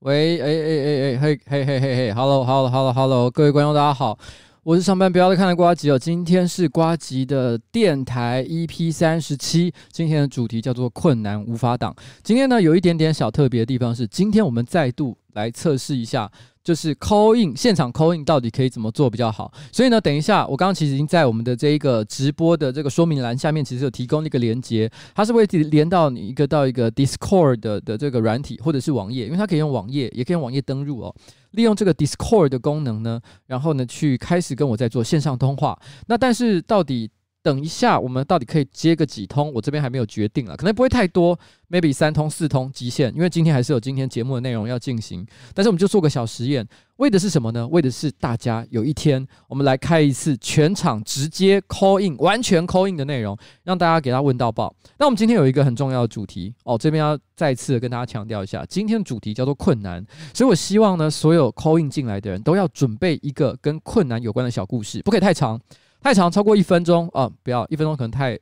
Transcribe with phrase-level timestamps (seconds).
[0.00, 4.18] 喂，哎哎哎哎，嘿嘿嘿嘿嘿，Hello，Hello，Hello，Hello，各位观众大家好，
[4.62, 11.94] 我是上班不要再看的瓜吉哦，今天是瓜吉的电台 EP 三十七，今天的主题叫做困难无法挡。
[12.22, 16.32] 今天呢有一点点小特别的地方是，今天我们再度来测试一下。
[16.62, 19.52] 就是 call in 现场 call in 到底可以怎么做比较好？
[19.72, 31.14] 所以呢，等一下我刚刚其实已经在我们的这一个直播的这个说明栏下面，其实有提供一个连接，它是会连到你一个到一个 Discord 的的这个软体或者是网页，因为它可以用网页，也可以用网页登入哦。
[31.52, 35.78] 利用这个 Discord 的功能呢，然后呢去开始跟我在做线上通话。
[36.06, 37.10] 那但是到底？
[37.42, 39.50] 等一下，我们到底可以接个几通？
[39.54, 41.38] 我这边还没有决定了，可能不会太多
[41.70, 45.26] ，maybe 三通四通极限，因为今天还是有今天节目的内容要进行。
[45.54, 47.66] 但是我们就做个小实验，为的是什么呢？
[47.68, 53.34] 为的是大家有一天我们来开一次全场直接 call in，完全 call in 的内容，
[53.64, 54.74] 让大家给他问到爆。
[54.98, 65.58] 那我们今天有一个很重要的主题哦，这边要再次的跟大家强调一下，今天的主题叫做困难，所以我希望呢，所有 call in 进来的人都要准备一个跟困难有关的小故事，不可以太长。
[66.00, 67.30] 太长，超过一分钟啊！
[67.42, 68.38] 不要一分钟，可能太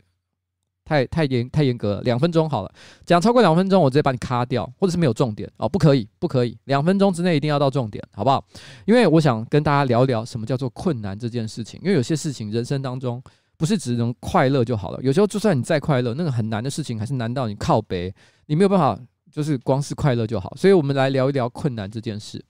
[0.85, 2.01] 太太严太严格了。
[2.03, 2.73] 两分钟好了，
[3.05, 6.57] 讲超过两分钟，我直接把你卡掉，或者是没有重点哦，不可以，不可以。
[6.65, 8.43] 两分钟之内一定要到重点，好不好？
[8.87, 11.81] 因为我想跟大家聊聊什么叫做困难这件事情。
[11.83, 13.23] 因为有些事情人生当中
[13.57, 18.15] 不是只能快乐就好了，有时候就算你再快乐，那个很难的事情还是难到你靠北，
[18.47, 18.97] 你没有办法，
[19.33, 20.55] 就是光是快乐就好。
[20.57, 22.43] 所以我们来聊一聊困难这件事。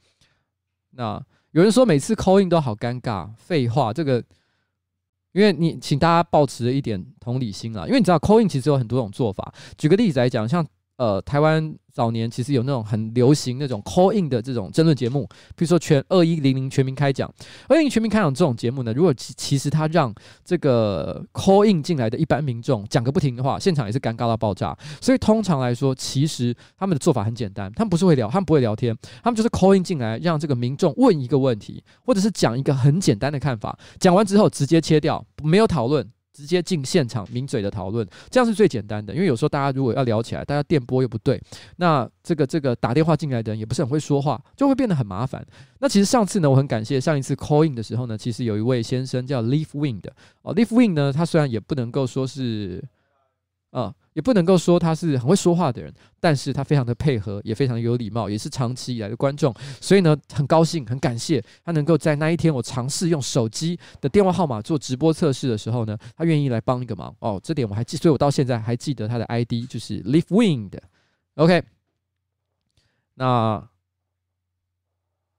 [0.91, 1.21] 那
[1.53, 4.23] 有人说每次 call in 都好尴尬，废话，这个。
[5.39, 9.55] 因为你，请大家保持一点同理心啊，因为你知道，coin 其实有很多种做法。
[9.77, 10.67] 举个例子来讲，像
[10.99, 17.33] 呃台湾早年其实有那种很流行那种 call in 的这种争论节目，比如说全二一零零全民开讲，
[17.69, 20.15] 二一零全民开讲这种节目呢，如果其其实他让
[20.45, 24.77] 这个 call in 进来的一般民众讲个不停的话，现场也是尴尬到爆炸。
[25.01, 36.09] 所以通常来说，其实他们的做法很简单，他们不是会聊，他们不会聊天，他们就是 call in 进来，让这个民众问一个问题，或者是讲一个很简单的看法，讲完之后直接切掉，没有讨论。
[36.39, 39.13] 直接进现场抿嘴的讨论，这样是最简单的。
[39.13, 41.43] 因为有时候大家如果要聊起来，大家电波又不对，
[41.79, 45.45] 那这个这个打电话进来的人也不是很会说话，就会变得很麻烦。
[45.81, 52.81] 那其实上次呢，我很感谢上一次 call in 的时候呢，其实有一位先生叫 Leaf Wing 的哦，Leaf Wing 呢，他虽然也不能够说是
[53.73, 53.93] 啊。
[54.19, 71.63] 也不能够说他是很会说话的人，但是他非常的配合，也非常有礼貌，也是长期以来的观众，所以呢，很高兴，很感谢他能够在那一天我尝试用手机的电话号码做直播测试的时候呢，他愿意来帮一个忙哦，这点我还记，所以我到现在还记得他的 ID 就是 Leaf Wind，OK。
[73.15, 73.69] 那。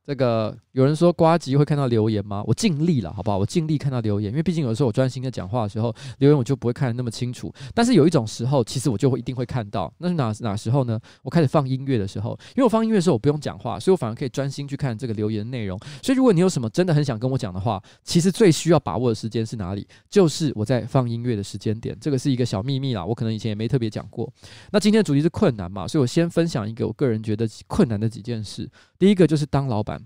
[0.10, 2.44] 这个有人说瓜吉会看到留言吗？
[2.48, 3.38] 我尽力了，好不好？
[3.38, 7.54] 我尽力看到留言，因为毕竟有的时候我专心在讲话的时候，留言我就不会看得那么清楚。
[7.76, 11.00] 但是有一种时候，其实我就会一定会看到，那是哪哪时候呢？
[11.22, 15.78] 我开始放音乐的时候，因为我放音乐的时候我不用讲话，所以我反而可以专心去看这个留言内容。
[16.02, 19.88] 所以如果你有什么真的很想跟我讲的话，其实最需要把握的时间是哪里？
[20.10, 21.96] 就是我在放音乐的时间点。
[22.02, 24.28] 这个是一个小秘密啦，我可能以前也没特别讲过。
[24.72, 28.68] 那今天的主题是困难嘛，所以我先分享一个我个人觉得困难的几件事。
[28.98, 29.99] 第一个就是当老板。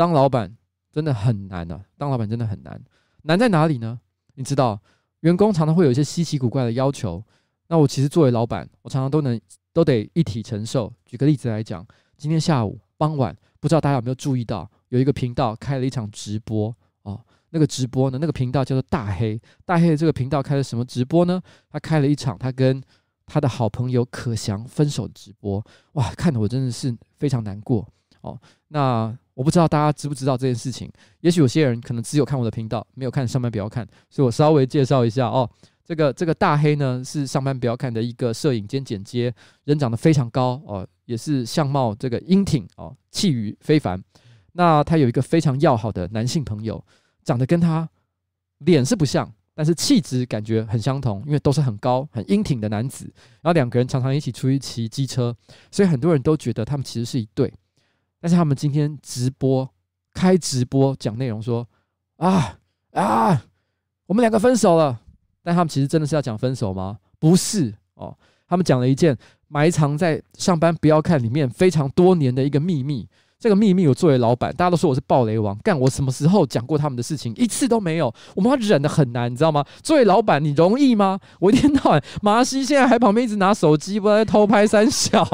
[0.00, 0.56] 当老板
[0.90, 1.84] 真的很难啊！
[1.98, 2.82] 当老板真的很难，
[3.24, 4.00] 难在哪里呢？
[4.36, 4.80] 你知道，
[5.20, 7.22] 员工常常会有一些稀奇古怪的要求。
[7.68, 9.38] 那我其实作为老板，我常常都能
[9.74, 10.90] 都得一体承受。
[11.04, 11.86] 举个例子来讲，
[12.16, 17.22] 今天下午傍晚，不知道大家有没有注意到，有一个频道开了一场直播哦。
[17.50, 19.38] 那个直播呢，那个频道叫做大黑。
[19.66, 21.38] 大黑的这个频道开了什么直播呢？
[21.68, 22.82] 他开了一场他跟
[23.26, 25.62] 他的好朋友可翔分手的直播。
[25.92, 27.86] 哇，看得我真的是非常难过
[28.20, 28.40] 哦。
[28.68, 29.16] 那。
[29.32, 35.48] 我不知道大家知不知道这件事情，也许有些人可能只有看我的频道，没有看上班不要看，所以我稍微介绍一下哦。
[35.82, 39.34] 这个这个大黑呢是上班不要看的一个摄影兼剪接，
[39.64, 44.02] 人长得非常高哦，也是相貌这个英挺哦，气宇非凡。
[44.52, 46.84] 那他有一个非常要好的男性朋友，
[47.24, 47.88] 长得跟他
[48.58, 53.10] 脸是不像，但是气质感觉很相同，因为都是很高很英挺的男子。
[53.40, 55.34] 然后两个人常常一起出去骑机车，
[55.70, 57.50] 所以很多人都觉得他们其实是一对。
[58.20, 59.68] 但是他们今天直播
[60.12, 61.66] 开直播讲内容说
[62.16, 62.58] 啊
[62.92, 63.42] 啊，
[64.06, 65.00] 我们两个分手了。
[65.42, 66.98] 但他们其实真的是要讲分手吗？
[67.18, 68.14] 不是哦，
[68.46, 69.16] 他们讲了一件
[69.48, 73.08] 埋藏在上班不要看里面非常多年的一个秘密。
[73.38, 77.34] 这个秘密我作为老板，大家都说我是暴雷王，干我什么时候讲过他们的事情？
[77.36, 78.14] 一次都没有。
[78.36, 79.64] 我们要忍得很难，你知道吗？
[79.82, 81.18] 作为老板，你容易吗？
[81.38, 85.24] 我一天到晚，马西现在还旁边一直拿手机，不知道偷拍三小。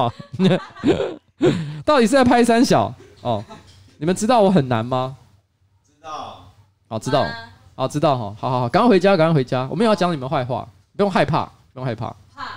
[1.85, 2.93] 到底是在拍三小
[3.23, 3.45] 哦？
[3.99, 5.17] 你们知道我很难吗？
[5.85, 6.53] 知道，
[6.89, 7.27] 好知道，
[7.75, 9.67] 好知道哈，好好好，赶快回家，赶快回家。
[9.71, 12.15] 我没有要讲你们坏话，不用害怕，不用害怕。
[12.35, 12.49] 怕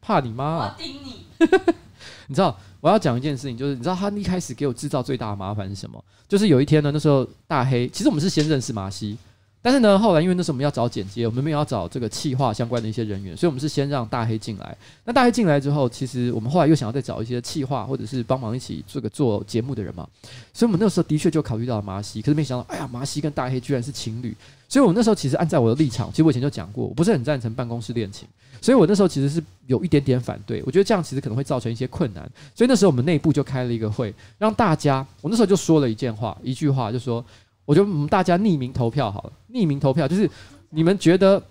[0.00, 0.76] 怕你妈啊！
[0.76, 1.26] 我顶你。
[2.26, 6.02] 你知道我要讲一件事情，就是你知道他一开始给我制造最大的麻烦是什么？
[6.28, 9.16] 就是有一天呢，那时候大黑，其实我们是先认识马西。
[9.64, 14.76] 但是呢，后来因为那时候我们要找剪接，我们没有要找这个企划相关的一些人员，所以我们是先让大黑进来。
[15.06, 20.06] 那大黑进来之后，其实我们后来又想要再找一些企划或者是帮忙一起这个做节目的人嘛，
[20.52, 24.36] 所以我们那时候的确就考虑到了麻西，可是没想到，哎呀，麻西跟大黑居然是情侣。
[24.68, 28.28] 所以我那时候其实按照我的立场，其实我以前就讲过，我不是很赞成办公室恋情，
[28.60, 32.30] 所以我那时候其实是有一点点反对，我觉得这样其实可能会造成一些困难。
[32.54, 37.24] 所以那时候我们内部就开了一个会，让大家，我那时候就说了一件话，一句话，就说。
[37.66, 40.28] 我觉得我们大家匿名投票好了，匿名投票就是
[40.68, 41.42] 你们觉得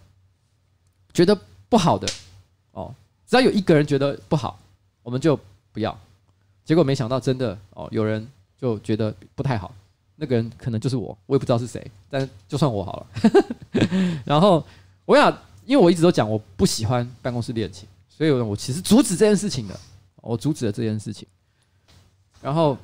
[1.12, 1.36] 觉得
[1.70, 2.08] 不好的
[2.74, 2.94] 哦，
[3.26, 4.60] 只要有一个人觉得不好，
[5.02, 5.40] 我们就
[5.72, 5.98] 不要。
[6.64, 8.28] 结果没想到真的哦，有人
[8.60, 9.74] 就觉得不太好，
[10.18, 13.08] 那个人可能就是我，我也不知道是谁，但就算我好了。
[14.26, 14.64] 然后
[15.06, 15.32] 我想，
[15.66, 19.80] 因为我一直都讲我不喜欢办公室恋情，所以我其实阻止这件事情的，
[20.18, 21.28] 我阻止了这件事情。
[22.42, 22.78] 然后，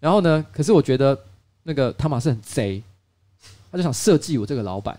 [0.00, 0.44] 然后呢？
[0.52, 1.16] 可是我觉得。
[1.64, 2.82] 那个汤马斯很贼，
[3.70, 4.98] 他就想设计我这个老板，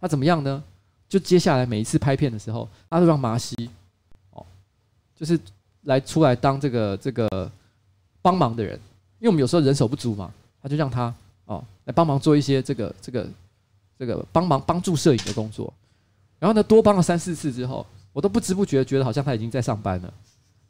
[0.00, 0.62] 他怎么样呢？
[1.08, 3.56] 就接下来每一次拍片的时候，他都让麻西
[4.30, 4.46] 哦，
[5.16, 5.38] 就是
[5.82, 7.50] 来出来当这个这个
[8.22, 8.74] 帮忙的人，
[9.18, 10.32] 因为我们有时候人手不足嘛，
[10.62, 11.12] 他就让他
[11.46, 13.28] 哦来帮忙做一些这个这个
[13.98, 15.72] 这个帮忙帮助摄影的工作，
[16.38, 20.14] 然后呢多帮了三四次之后，我都不知不觉觉得好像他已经在上班了，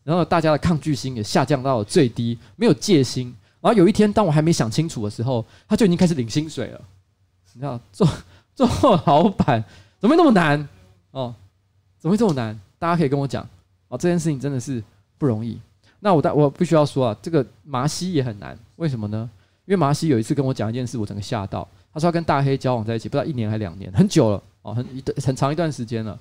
[0.05, 3.35] 然后大家的抗拒心也下降到了最低，没有戒心。
[3.61, 6.81] 然后有一天，当我还没想清楚的时候，他就已经开始领薪水了。
[7.55, 8.09] 你知道，做
[8.55, 8.69] 做
[9.07, 9.63] 老板
[9.99, 10.69] 怎么会那么难
[11.11, 11.35] 哦？
[11.99, 12.59] 怎么会这么难？
[12.79, 13.47] 大家可以跟我讲
[13.89, 13.99] 哦。
[13.99, 14.83] 这件事情真的是
[15.19, 15.61] 不容易。
[15.99, 18.59] 那我大我必须要说啊，这个麻西也很难。
[18.77, 19.29] 为什么呢？
[19.67, 21.67] 因为麻西有一次跟我讲一件事，我整个吓到。
[21.93, 26.19] 他说他跟大黑交往在一起，不知道一年还两年，很久了哦，很一段很长一段时间了。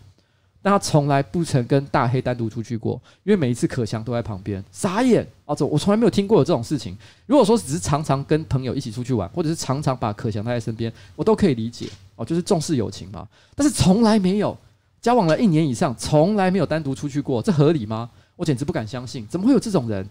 [0.61, 5.55] 但他从来不曾跟大黑单独出去过，因为每一次可翔都在旁边，傻眼啊！
[5.55, 6.97] 这我从来没有听过有这种事情。
[7.25, 13.27] 如果说只是常常跟朋友一起出去玩，或者是常常把可翔带在身边，我都可以理解哦，就是重视友情嘛。
[13.55, 14.57] 但是从来没有
[15.01, 18.09] 交往了一年以上，从来没有单独出去过，这合理吗？
[18.35, 20.05] 我简直不敢相信，怎么会有这种人？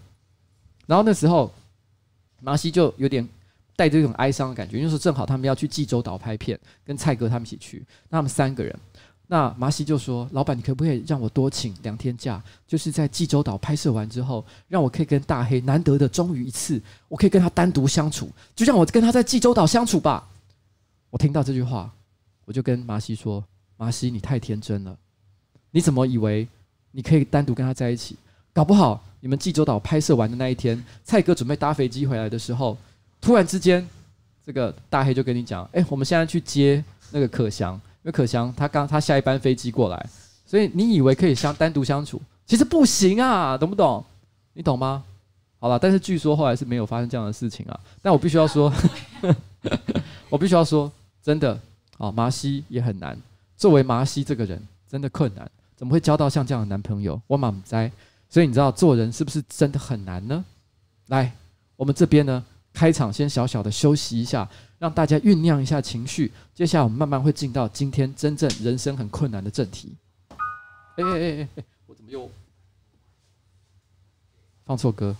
[0.87, 1.53] 然后那时候，
[2.41, 3.27] 麻西就有点
[3.77, 8.75] 带着一种哀伤的感觉，因为说正好他们要去济州岛拍片，跟蔡哥他们一起去，那他们三个人。
[9.31, 12.43] 那麻西就说：“老板，你可不可以让我多请两天假？
[12.67, 20.27] 就是在济州岛拍摄完之后，让我可以跟大黑难得的终于一次，我可以跟他单独相处，就让我跟他在济州岛相处吧。”
[21.11, 21.91] 我听到这句话，
[22.47, 23.45] 我就跟麻西说
[23.77, 24.97] ：“麻西，你太天真了，
[25.71, 26.49] 你怎么以为
[26.91, 28.17] 你可以单独跟他在一起？
[28.55, 32.77] 搞不好你们济州岛拍摄完的那一天，蔡哥准备搭飞机回来的时候，
[33.21, 33.87] 突然之间，
[34.45, 40.07] 这个大黑就跟你讲：“哎，我们现在去接那个可翔，因为可翔他刚他下一班飞机过来，
[40.47, 44.05] 所以你以为可以相单独相处，其实不行啊，懂不懂？
[44.55, 45.05] 你懂吗？
[45.61, 47.79] 好了，但是据说后来是没有发生这样的事情啊。
[48.01, 48.73] 但我必须要说，
[50.31, 50.91] 我必须要说，
[51.23, 51.59] 真的
[51.99, 53.17] 啊，麻西也很难。
[53.57, 57.21] 作为麻西这个人，真的困难。”怎么会交到像这样的男朋友？
[57.29, 57.91] 我满栽，
[58.29, 60.45] 所以你知道做人是不是真的很难呢？
[61.07, 61.33] 来，
[61.77, 66.33] 我们这边呢，开场先小小的休息一下，让大家酝酿一下情绪。
[66.55, 69.95] 接下来我们慢慢会进到今天真正人生很困难的正题。
[70.97, 72.31] 哎哎哎哎，我怎么又
[74.65, 75.17] 放错歌？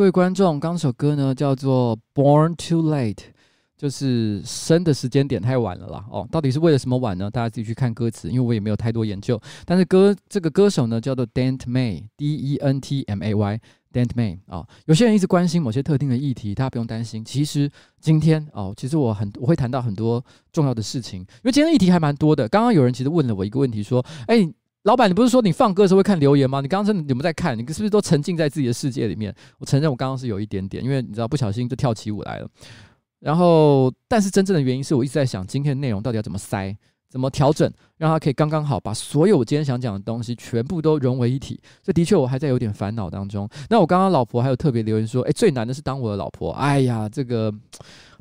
[0.00, 3.14] 各位观众，刚首歌呢叫做《Born Too Late》，
[3.76, 6.02] 就是生的时间点太晚了啦。
[6.10, 7.30] 哦，到底是为了什么晚呢？
[7.30, 9.38] 大家自己去看歌词，因为我也没有太多研究。
[9.66, 14.68] 但是歌这个歌手呢叫做 Dent May，D E N T M A Y，Dent May 啊、哦。
[14.86, 17.22] 有些人一直关心某些特定的议题，大家不用担心。
[17.22, 22.48] 其实今天哦，其实我很我会谈到很多重要的事情，因为今天议题还蛮多的。
[22.48, 24.50] 刚刚有人其实问了我一个问题，说：“哎。”
[24.84, 26.62] 老板，你不是说你放歌的时候会看留言吗？
[26.62, 27.56] 你刚刚真的有没有在看？
[27.58, 29.34] 你是不是都沉浸在自己的世界里面？
[29.58, 32.48] 我承认我刚刚是有一点点，因为你知道不小心就跳起舞来了。
[33.18, 36.74] 然后，但是真正的原因是我一直在想今天的内容到底要怎么塞、
[37.10, 41.60] 怎么调整，让它可以刚刚好把所有我今天想讲的东西全部都融为一体。
[41.82, 43.46] 这的确我还在有点烦恼当中。
[43.68, 47.52] 那我刚刚老婆还有特别留言说：“诶，最难的是当我的老婆。”哎呀，这个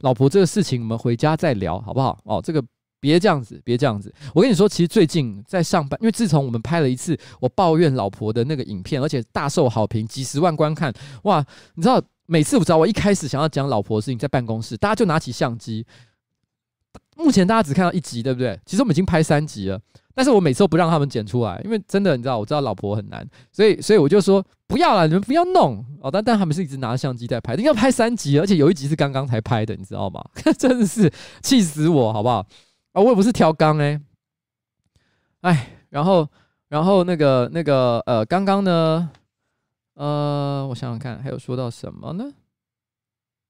[0.01, 2.19] 老婆这个事情我们回家再聊好不好？
[2.25, 2.61] 哦，这个。
[2.99, 4.13] 别这样子，别这样子。
[4.33, 11.45] 我跟你说，其实最近在上班，因为自从我们拍了一次我抱怨老婆的那个影片，而且大受好评，几十万观看，哇！
[11.75, 15.85] 你知道，每次我知道我一开始想要讲老婆的事情，在办公室，大家就拿起相机。
[17.15, 18.57] 目前大家只看到一集，对不对？
[18.65, 19.77] 其实我们已经拍三集了，
[20.15, 26.09] 但是我每次都不让他们剪出来，因为真的，你知道，我知道老婆很难，所以，所以我就说不要了，你们不要弄哦。
[26.09, 30.23] 但但他们是一直拿着相机在拍，应该拍三集，而且有一集是刚刚才拍的，你知道吗？
[30.57, 32.45] 真的是气死我，好不好？
[32.91, 34.01] 啊，我也不是挑缸哎，
[35.41, 36.27] 哎，然后，
[36.69, 39.09] 然后那个那个呃，刚刚呢，
[39.93, 42.33] 呃，我想想看，还有说到什么呢？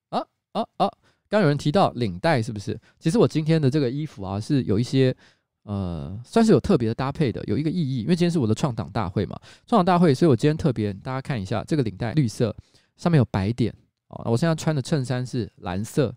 [0.10, 0.92] 啊啊啊！
[1.30, 2.78] 刚有人提到领带，是不是？
[3.00, 5.16] 其实我今天的这个衣服啊，是有一些
[5.64, 12.54] 呃，算是有特别的搭配的，有一个意义，因为今天是我的创党大会嘛，创党大会，所以我今天特别，大家看一下这个领带，绿色，
[12.98, 13.74] 上面有白点
[14.08, 14.24] 哦。
[14.26, 16.14] 我现在穿的衬衫是蓝色。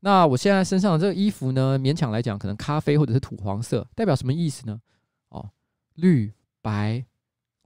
[0.00, 4.80] 那我现在身上的这个衣服呢，勉强来讲，可能咖啡或者是土黄色，代表什么意思呢？
[5.30, 5.50] 哦，
[5.94, 6.32] 绿、
[6.62, 7.04] 白、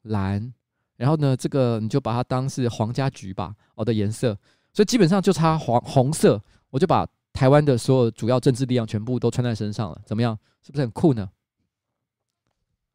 [0.05, 0.53] 蓝，
[0.97, 4.35] 然后呢，这个你就把它当是皇家橘吧，哦的颜色，
[4.73, 10.39] 所以基本上就差黄红色，我就把台湾的所有主要政治力量全部都穿在身上了，怎么样？
[10.63, 11.29] 是不是很酷呢？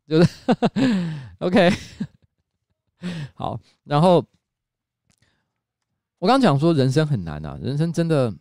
[0.08, 0.30] 就是
[1.38, 1.70] OK，
[3.36, 4.16] 好，然后
[6.18, 8.34] 我刚刚讲说人生很难啊，人生真的。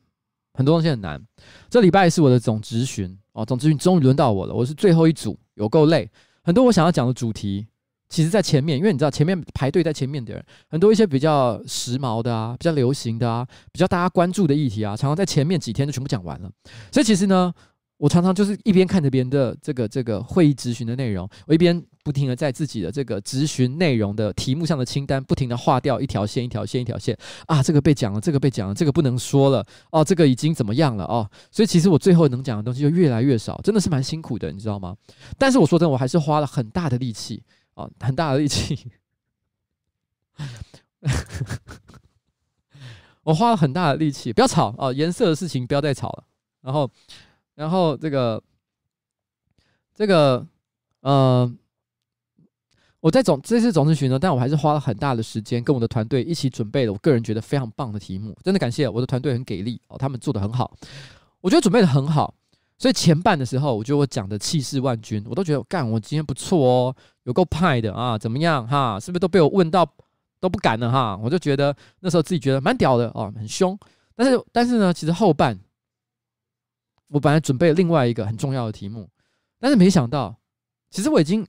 [0.57, 1.23] 很多东西很难。
[1.71, 4.55] 这礼拜是我的总质询哦，总质询终于轮到我了。
[4.55, 6.11] 我是最后一组，有够累。
[6.43, 7.67] 很多我想要讲的主题，
[8.09, 16.51] 其实在前面，因为你知道前面排队在前面的人，很多一些比较时髦的啊，比较流行的啊，比较大家关注的议题啊，常常在前面几天就全部讲完了。
[16.91, 17.53] 所以其实呢。
[17.99, 34.97] 我常常就是一边看着别人的这个这个会议质询的内容，我一边不停的在自己的这个咨询内容的题目上的清单不停的划掉一条线一条线一条线啊，这个被讲了，这个被讲了，这个不能说了哦，这个已经怎么样了哦，所以其实我最后能讲的东西就越来越少，真的是蛮辛苦的，你知道吗？
[35.37, 37.43] 但是我说真的，我还是花了很大的力气
[37.75, 38.89] 啊，很大的力气，
[43.25, 46.23] 我花了很大的力气，不要吵哦，颜色的事情不要再吵了，
[46.63, 46.89] 然后。
[47.57, 48.43] 然后这个，
[49.95, 50.47] 这个，
[51.01, 51.51] 呃，
[53.07, 60.77] 我在总这次总质询呢，但我还是花了很大的时间跟我的团队一起准备了，我个人觉得非常棒的题目，真的感谢我的团队很给力哦，他们做的很好，
[61.41, 62.35] 我觉得准备的很好，
[62.79, 68.99] 所以前半的时候，我觉得我讲的气势万钧，我都觉得干，我今天不错哦，有够派的啊，怎么样哈？
[68.99, 69.89] 是不是都被我问到
[70.41, 71.17] 都不敢了哈？
[71.23, 73.79] 我就觉得那时候自己觉得蛮屌的哦，很凶，
[74.17, 75.57] 但是但是呢，其实后半。
[77.09, 79.09] 我本来准备另外一个很重要的题目，
[79.61, 80.37] 但是没想到，
[80.91, 81.47] 其实我已经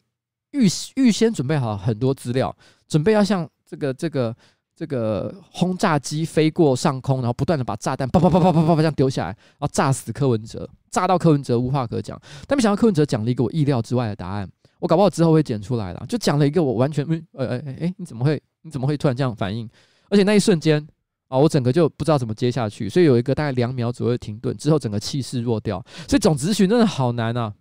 [0.58, 2.56] 预预先准备好很多资料，
[2.88, 4.36] 准备要像这个这个
[4.76, 12.20] 这个轰炸机飞过上空，然后不断的把炸弹啪啪啪啪啪啪啪这样丢下来，然后炸死柯文哲，炸到柯文哲无话可讲。
[12.46, 19.70] 但没想到柯文哲讲了一个我意料之外的答案，我搞不好之后会剪出来了，就讲了一个我完全没呃呃哎，你怎么会你怎么会突然这样反应？
[20.10, 20.86] 而且那一瞬间。
[21.30, 25.86] 啊，我整个就不知道怎么接下去，所以有一个大概两秒左右的停顿之后，整个气势弱掉。
[26.08, 27.54] 所以总咨询真的好难啊！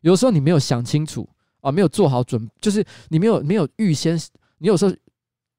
[0.00, 1.28] 有时候你没有想清楚
[1.64, 4.16] 啊，没有做好准，就是你没有没有预先，
[4.58, 4.94] 你有时候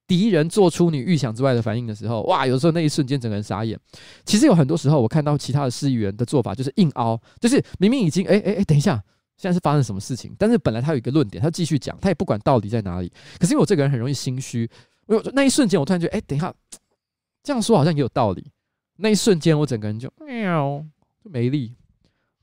[0.07, 2.45] 敌人做出你预想之外的反应的时候，哇！
[2.45, 3.79] 有时候那一瞬间整个人傻眼。
[4.23, 9.03] 其实有很多时候，我看到其他的市议员的做法就是硬凹，就是明明已经哎哎哎，等一下，
[9.35, 10.33] 现在是发生什么事情？
[10.37, 13.11] 但是本来他有一个论点，他继续讲，他也不管到底在哪里。
[13.39, 14.69] 可是因为我这个人很容易心虚，
[15.07, 16.53] 我那一瞬间我突然觉得，哎，等一下。
[17.41, 18.43] 这样说好像也有道理。
[18.97, 20.83] 那一瞬间，我整个人就喵，
[21.23, 21.75] 就没力，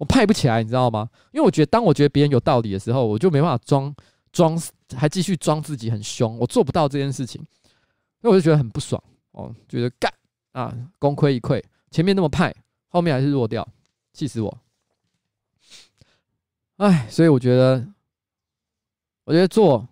[0.02, 1.08] 我派不起来，你知道吗？
[1.30, 3.94] 因为我觉得，当我觉得别人有道理的时候，我就没办法装
[4.32, 4.60] 装，
[4.96, 7.40] 还继续装自己很凶，我做不到这件事情，
[8.20, 10.12] 那我就觉得很不爽哦，觉得干
[10.50, 11.62] 啊，功亏一篑。
[11.92, 12.52] 前面那么派，
[12.88, 13.64] 后面还是弱掉，
[14.12, 14.58] 气死我！
[16.78, 17.86] 哎，所以我觉得，
[19.22, 19.86] 我觉得做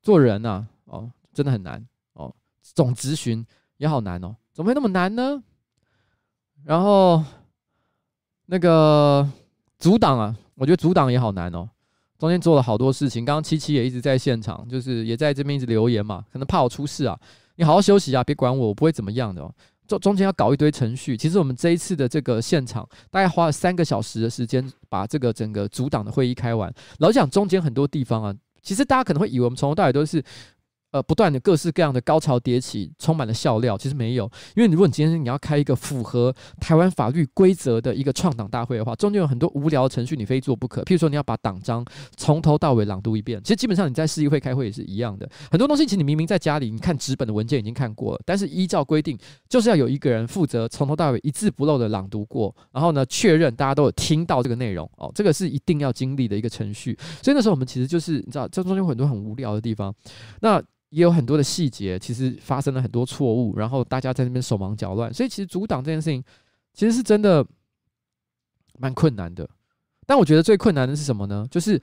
[0.00, 2.34] 做人呐、啊，哦，真的很难哦。
[2.62, 3.46] 总咨询。
[3.76, 5.42] 也好难哦，怎么会那么难呢？
[6.64, 7.24] 然后
[8.50, 9.24] 那个
[9.78, 11.68] 组党啊，我觉得组党也好难哦，
[12.18, 13.24] 中间做了好多事情。
[13.24, 17.16] 刚刚七七也一直在现场，就是也在这边一直留言嘛，可能怕我出事啊，
[17.54, 19.54] 你好好休息啊，别管我，我不会怎么样的哦。
[19.86, 26.74] 中中间要搞一堆程序，其实我们这一次的这个现场大概花了三个小时的时间，把这个整个组党的会议开完。
[26.98, 30.20] 老讲，中间很多地方啊，其实大家可能会以为我们从头到尾都是。
[30.92, 33.78] 呃，不断的各式各样的高潮迭起，充满了笑料。
[33.78, 34.24] 其实没有，
[34.56, 40.82] 因为如果你今天你要开一个符合台湾法律规则的一个创党大会的话，中间有很多无聊的程序，你非做不可。
[40.82, 41.84] 譬如说，你要把党章
[42.16, 43.40] 从头到尾朗读一遍。
[43.42, 45.28] 其实基本上你在市议会开会也是一样的。
[45.50, 49.16] 很多东西其实你明明在家里，你看纸本的文件已经看过了，但是依照规定，
[49.48, 54.90] 就是要有一个人负责从头到尾一字不漏的朗读过，然后呢，确认大家都有听到这个内容。
[54.96, 56.98] 哦，这个是一定要经历的一个程序。
[57.22, 59.94] 所以那时候我们其实就是你知道，这中间有很多很无聊的地方。
[60.40, 66.22] 那也有很多的细节，其实发生了很多错误，然后大家在那边手忙脚乱，所以其实阻挡这件事情
[66.72, 67.44] 其实是真的
[68.78, 69.48] 蛮困难的。
[70.06, 71.46] 但我觉得最困难的是什么呢？
[71.50, 71.80] 就是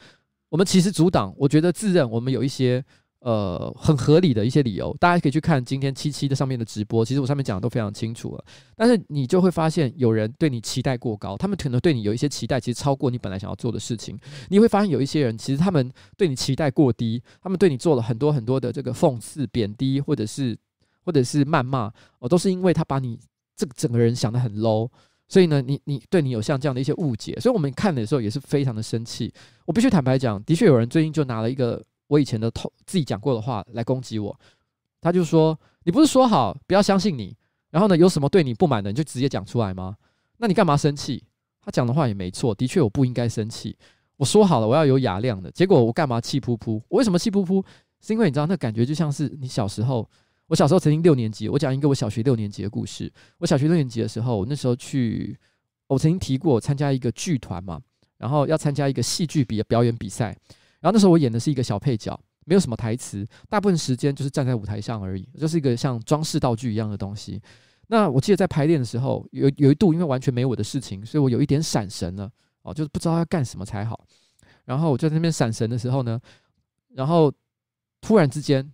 [0.49, 2.85] 我们其实阻挡，我觉得自认我们有一些。
[3.19, 7.03] 呃，很合理的一些理由，大家可以去看今天七七的上面的直播。
[7.03, 14.17] 其实我上面讲的都非常清楚了，但是你就会发现有人对你期待过高，他们可能对你有一些期待，其实超过你本来想要做的事情。
[14.49, 20.55] 你会发现有一些人，其实他们对你期待过低，他们对你做了很多很多的这个讽刺、贬低，或者是
[21.03, 23.19] 或者是谩骂，哦，都是因为他把你
[23.55, 24.87] 这个整个人想得很 low，
[25.27, 29.33] 所以呢，你你对你有像这样的一些误解，所以我们看的时候也是非常的生气。
[29.65, 31.83] 我必须坦白讲，的确有人最近就拿了一个。
[32.07, 34.37] 我以前的头自己讲过的话来攻击我，
[35.01, 37.35] 他就说：“你不是说好不要相信你，
[37.69, 39.95] 然后呢，有什么对你不满的你就直接讲出来吗？
[40.37, 41.23] 那你干嘛生气？”
[41.61, 43.77] 他讲的话也没错，的确我不应该生气。
[44.15, 46.81] 我说好了我要有雅量的，结果我干嘛气噗噗？
[46.87, 47.63] 我为什么气噗噗？
[47.99, 50.09] 是因为你知道那感觉就像是你小时候，
[50.47, 53.11] 我小时候曾经六年级，我讲一个我小学六年级的故事。
[53.39, 55.37] 我小学六年级的时候，那时候去，
[55.87, 57.81] 我曾经提过参加一个剧团嘛，
[58.17, 60.35] 然后要参加一个戏剧比表演比赛。
[60.79, 67.41] 然后那时候我演的是一个小配角，没有什么台词，大部分时间就是站在舞台上而已，就是一个像装饰道具一样的东西。
[67.87, 72.29] 那我记得在排练的时候，有有一度因为完全没我的事情，所以我有一点闪神了
[72.63, 74.05] 哦，就是不知道要干什么才好。
[74.65, 76.19] 然后我就在那边闪神的时候呢，
[76.89, 77.31] 然后
[78.01, 78.69] 突然之间，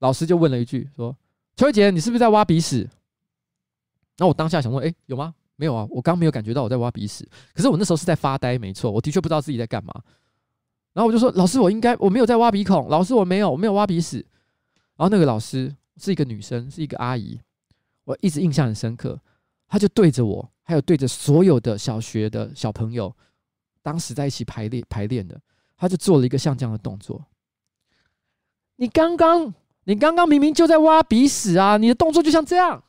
[0.00, 1.16] 老师就问了一句说
[1.56, 2.88] ：“邱杰，你是不是在挖鼻屎？”
[4.18, 5.32] 那我当下想说：“诶，有吗？
[5.54, 7.28] 没有啊，我刚没有感觉到我在挖鼻屎。
[7.54, 9.94] 可是我那时候是在发呆，没错，我的确不知道自己在干嘛。”
[10.94, 12.88] 然后我就说：“老师，我应该我没有在挖鼻孔。
[12.88, 14.16] 老师，我没有，我没有挖鼻屎。”
[14.96, 17.38] 然后那个老师是一个女生，是一个阿姨，
[18.04, 19.20] 我一直印象很深刻。
[19.68, 23.14] 她就对着我，还有对着所有的小学的小朋友，
[23.82, 25.40] 当时在一起排练排练的，
[25.76, 27.24] 她就做了一个像这样的动作。
[28.76, 31.76] 你刚刚，你刚刚明明就在挖鼻屎啊！
[31.76, 32.82] 你的动作就像这样。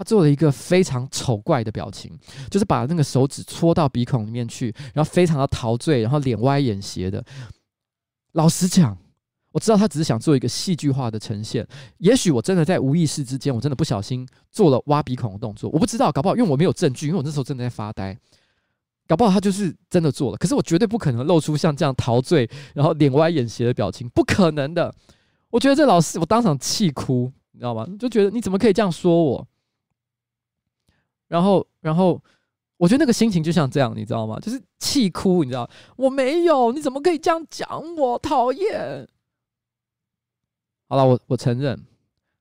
[0.00, 2.18] 他做了一个非常丑怪的表情，
[2.50, 7.22] 就是把那个手指戳到鼻孔里面去，然后非常的陶醉，然后脸歪眼斜的。
[8.32, 8.96] 老实讲，
[9.52, 11.68] 我知道他只是想做一个戏剧化的呈现。
[11.98, 18.16] 也许我真的在无意识之间，我真的不小心做了挖鼻孔的动作，我不知道，搞不好因为我没有证据，因为我那时候真的在发呆，
[19.06, 20.38] 搞不好他就是真的做了。
[20.38, 24.94] 可是我绝对不可能露出像这样陶醉，然后脸歪眼斜的表情，不可能的。
[25.50, 27.86] 我觉得这老师，我当场气哭，你知道吗？
[27.98, 29.46] 就觉得你怎么可以这样说我？
[31.30, 32.20] 然后，然后，
[32.76, 34.36] 我觉得那个心情就像这样，你知道吗？
[34.40, 35.70] 就是气哭，你知道？
[35.94, 38.18] 我没有，你怎么可以这样讲我？
[38.18, 39.08] 讨厌！
[40.88, 41.80] 好了，我我承认，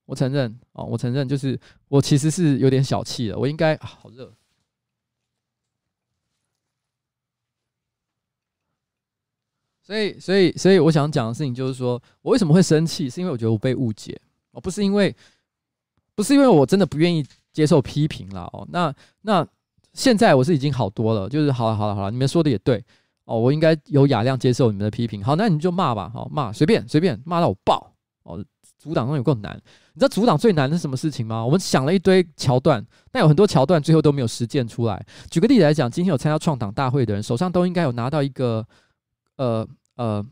[0.05, 4.33] 我承认哦，我承认，就是我其实是有点小气的，我应该，好热。
[9.83, 13.07] 所以，所以，所以，我想讲的事情就是说，我为什么会生气？
[13.07, 15.15] 是因为我觉得我被误解，哦，不是因为，
[16.15, 17.23] 不是因为我真的不愿意。
[17.51, 19.45] 接受批评了哦，那那
[19.93, 22.83] 现在我是已经好多了，就是好了好了好了，你们说的也对
[23.25, 25.23] 哦，我应该有雅量接受你们的批评。
[25.23, 27.91] 好，那你就骂吧，好骂随便随便骂到我爆
[28.23, 28.43] 哦。
[28.77, 29.59] 阻挡中有够难，
[29.93, 31.43] 你知道阻挡最难的是什么事情吗？
[31.43, 35.05] 我们想了一堆桥段，但有很多桥段最后都没有实践出来。
[35.29, 38.65] 举个例子来讲，今天有参加创党大会的人，手上都应该有拿到一个
[39.35, 40.25] 呃呃。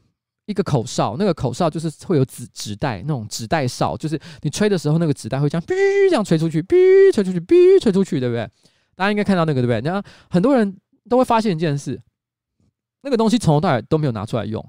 [0.47, 5.75] 一个口哨，那个口哨就是会有纸纸袋，那种纸袋哨，就是你吹的时候，那个纸袋会这样，哔
[6.09, 8.49] 这样吹出去，哔吹出去，哔吹出去，对不对？
[8.95, 9.81] 大家应该看到那个，对不对？
[9.81, 10.75] 然后很多人
[11.09, 12.01] 都会发现一件事，
[13.01, 14.65] 那个东西从头到尾都没有拿出来用，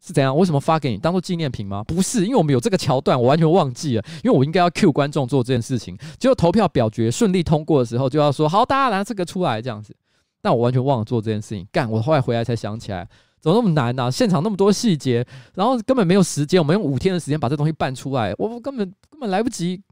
[0.00, 0.36] 是怎样？
[0.36, 1.82] 为什么发给你当做纪念品吗？
[1.82, 5.98] 不是，因为我们有这个桥段，我完全忘记了，因为我应该要 cue 观众做这件事情。
[6.20, 9.96] 结果投票表决顺利通过的时候，就要说好，大家拿这个出来这样子，
[10.40, 11.66] 但我完全忘了做这件事情。
[11.72, 13.08] 干，我后来回来才想起来。
[13.42, 19.82] 怎么那么难呢、现场那么多细节，然后根本没有时间，我们用五天的时间把这东西办出来，我根本根本来不及，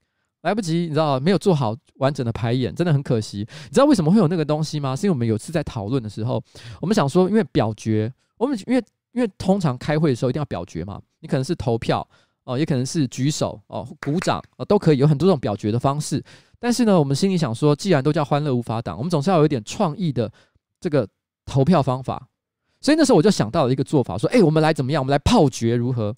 [0.43, 3.39] 来不及，你知道没有做好完整的排演，真的很可惜。
[3.39, 4.95] 你知道为什么会有那个东西吗？
[4.95, 6.41] 是因为我们有次在讨论的时候，
[6.81, 12.07] 我们想说，因为表决，我们因为因为通常开会的时候一定要表决嘛，你可能是投票
[12.45, 16.23] 哦，也可能是举手哦，鼓掌哦，都可以有很多种表决的方式。
[16.61, 20.31] 但是呢，我们心里想说，既然都叫欢乐无法挡，我们总是要有一点创意的
[20.81, 21.09] 这个
[21.45, 22.29] 投票方法。
[22.81, 25.03] 所以那时候我就想到了一个做法，说：“哎，我们来怎么样？
[25.03, 26.15] 我们来炮决如何？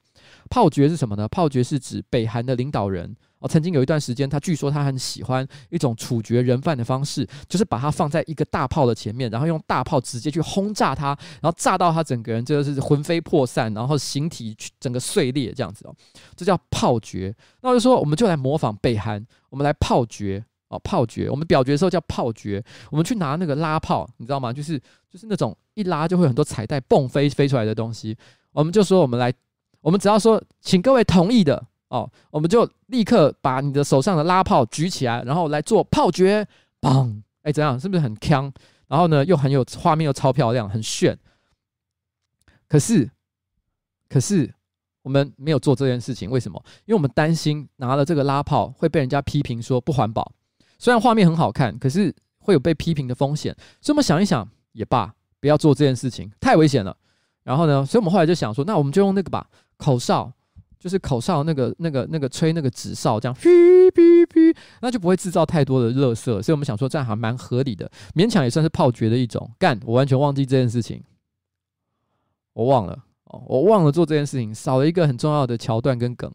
[0.48, 1.26] 炮决是什么呢？
[1.28, 15.94] 炮决是指北韩的领导人哦，曾经有一段时间，他据说他很喜欢一种处决人犯的方式，就是把他放在一个大炮的前面，然后用大炮直接去轰炸他，然后炸到他整个人就是魂飞魄散，然后形体整个碎裂这样子哦，
[16.36, 17.34] 这叫炮决。
[17.60, 22.64] 那我就说，我们就来模仿北韩，我们来炮决。”哦，炮决，我们表决的时候叫炮决。
[22.90, 24.50] 我们去拿那个拉炮，你知道吗？
[24.52, 24.78] 就是
[25.10, 28.16] 就是那种一拉就会很多彩带蹦飞飞出来的东西。
[28.52, 29.32] 我们就说，我们来，
[29.80, 36.46] 我们只要说，请各位同意的哦，我们就立刻把你的手上的拉炮举起来，然后来做炮决，
[36.80, 37.22] 砰！
[37.42, 37.78] 哎，怎样？
[37.78, 38.50] 是不是很锵？
[38.88, 41.18] 然后呢，又很有画面，又超漂亮，很炫。
[42.68, 43.10] 可是，
[44.08, 44.54] 可是
[45.02, 46.62] 我们没有做这件事情，为什么？
[46.84, 50.32] 因为我们担心拿了这个拉炮会被人家批评说不环保。
[50.78, 56.96] 虽然画面很好看，可是会有被批评的风险，所以我们想一想也罢，不要做这件事情，太危险了。
[57.44, 60.32] 然后呢，所以我们后来就想说，那我们就用那个吧，口哨，
[60.78, 66.24] 就是口哨那个那个那个吹那个纸哨，这样嘘嘘嘘，那就不会制造太多的垃圾。
[66.24, 69.50] 所以我们想说这样还蛮合理的，勉强也算是炮决的一种。
[69.58, 71.02] 干，我完全忘记这件事情，
[72.52, 76.32] 我忘了，我忘了做这件事情，少了一个很重要的桥段跟梗。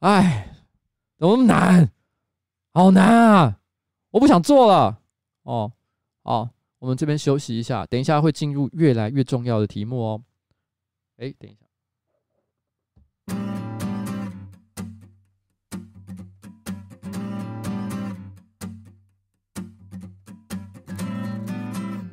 [0.00, 0.54] 哎，
[1.18, 1.90] 怎么那么难？
[2.74, 3.58] 好难啊！
[4.12, 5.00] 我不想做了，
[5.44, 5.72] 哦，
[6.24, 10.22] 哦，我们这边休息一下，等一下会进入越来越重要的题目哦。
[11.16, 11.60] 哎，等一下。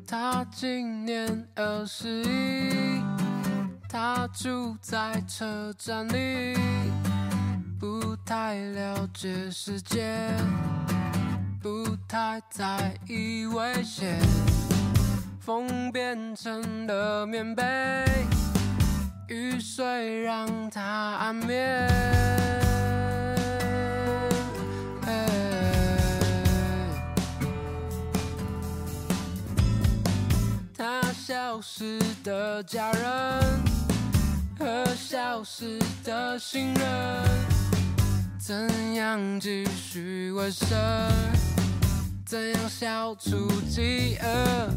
[0.08, 3.04] 他今年二十一，
[3.90, 6.58] 他住在车站里，
[7.78, 10.34] 不太了解世界。
[11.62, 14.18] 不太在意危险，
[15.42, 17.64] 风变成了棉被，
[19.28, 21.86] 雨水让它安眠。
[30.78, 33.04] 他消失的家人
[34.58, 36.86] 和消失的新人，
[38.50, 40.68] 怎样继续为生？
[42.26, 44.72] 怎样消除饥饿？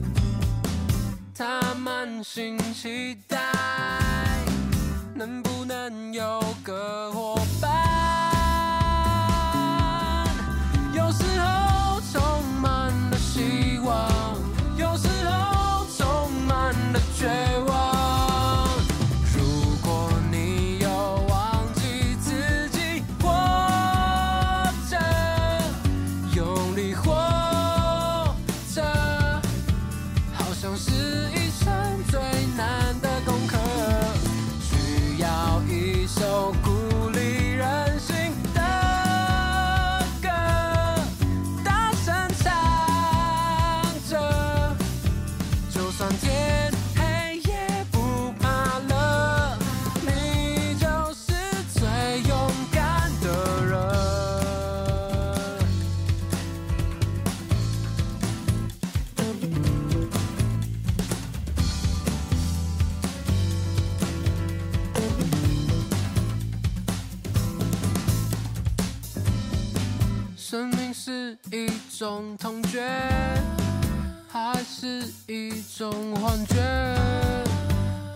[1.35, 3.38] 他满心期待，
[5.14, 7.72] 能不能有个伙伴？
[10.92, 14.37] 有时候充满了希望，
[14.76, 17.26] 有时候充满了绝
[17.66, 17.91] 望。
[71.04, 72.80] 是一种痛觉，
[74.28, 76.54] 还是一种幻觉？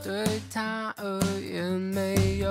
[0.04, 2.48] 对他而言没有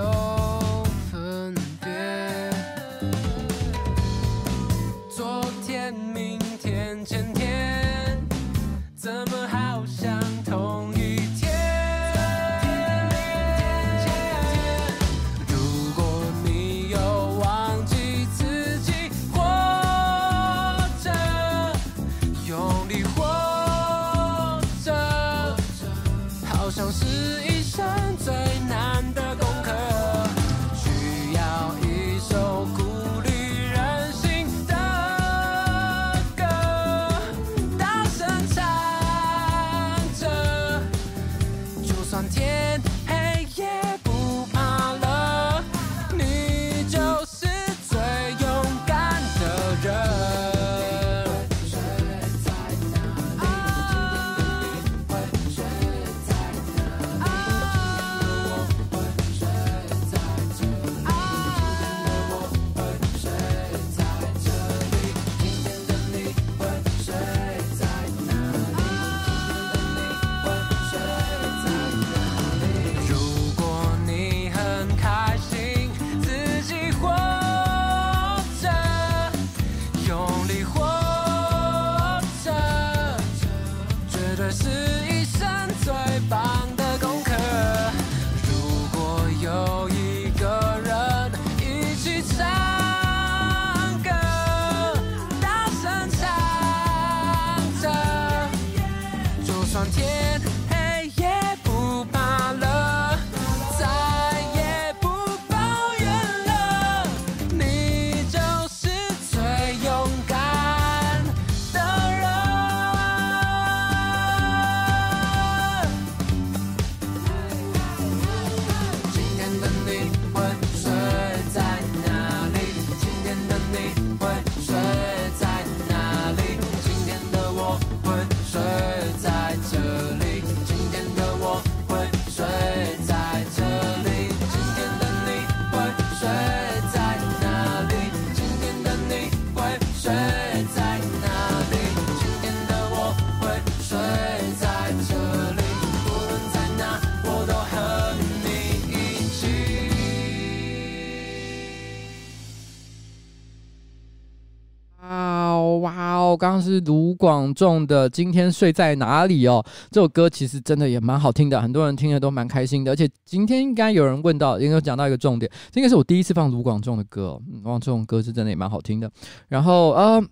[156.36, 162.92] 刚刚是卢广仲的《今天睡在哪里》哦，这首歌其实真的也蛮好听的，很多人听了都蛮开心的。
[162.92, 167.42] 而且今天应该有人问到，应该讲到一个重点，这应该是我第一次放卢广仲的歌哦。
[167.52, 169.10] 嗯，哇，这种歌是真的也蛮好听的。
[169.48, 170.22] 然后，呃，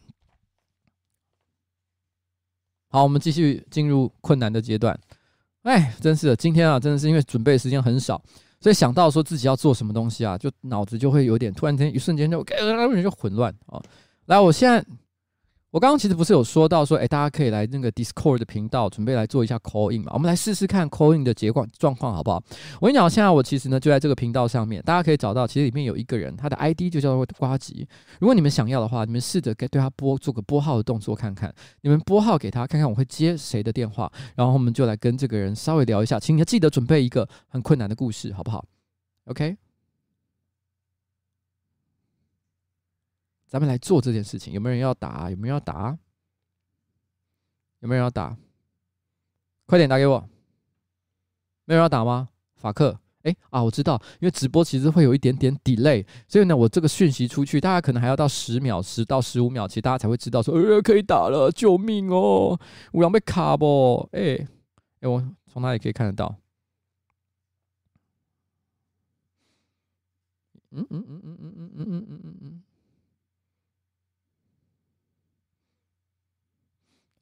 [2.90, 4.98] 好，我们继续进入困难的阶段。
[5.62, 8.20] 哎，真是的，今天啊，真的是因为准备时间很少。
[8.60, 13.82] 所以想到说自己要做什么东西啊，就脑子就会有点突然间一瞬间就呃就混乱啊。
[14.26, 14.84] 来，我现在。
[15.74, 20.12] 我刚刚其实不是有说到说，哎，大家可以来那个 Discord 的频道，准备来做一下 call in 嘛？
[20.14, 22.40] 我们来试试看 call in 的结果状况好不好？
[22.80, 27.84] 我跟你讲，现在我其实呢就在这个频道上面，大家可以找到，其实里面有一个人，他的 ID 就叫做瓜吉。
[28.20, 36.20] 如果你们想要的话，你们试着给对他拨做个拨号的动作看看，你们拨号给他看看，我会接谁的电话，然后我们就来跟这个人稍微聊一下。
[36.20, 38.64] 请你要记得准备一个很困难的故事，好不好
[39.24, 39.63] ？OK。
[43.54, 45.30] 咱们来做这件事情，有没有人要打？
[45.30, 45.96] 有没有人要打？
[47.78, 48.36] 有没有人要打？
[49.66, 50.28] 快点打给我！
[51.64, 52.30] 没有人要打吗？
[52.56, 62.58] 法克，哎啊，我知道，因为直播其实会有一点点 delay，所以呢，我这个讯息出去，大家可能还要到十秒、十到十五秒，其实大家才会知道说，呃，可以打了，救命哦！
[62.90, 64.08] 我要被卡不？
[64.10, 64.44] 哎
[64.98, 66.37] 哎，我从哪里可以看得到？
[70.72, 72.54] 嗯嗯嗯嗯嗯嗯嗯嗯嗯嗯。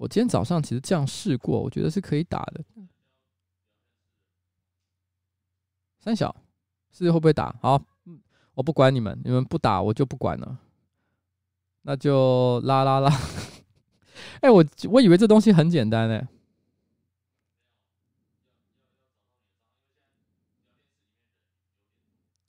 [0.03, 2.64] 我今天早上其实这样试过，我觉得是可以打的。
[6.00, 6.34] 三小，
[6.90, 7.55] 试试会不会打？
[7.62, 7.80] 好，
[8.55, 10.59] 我不管你们，你们不打我就不管了。
[11.82, 13.09] 那就拉拉拉。
[14.42, 16.26] 哎、欸，我我以为这东西很简单哎，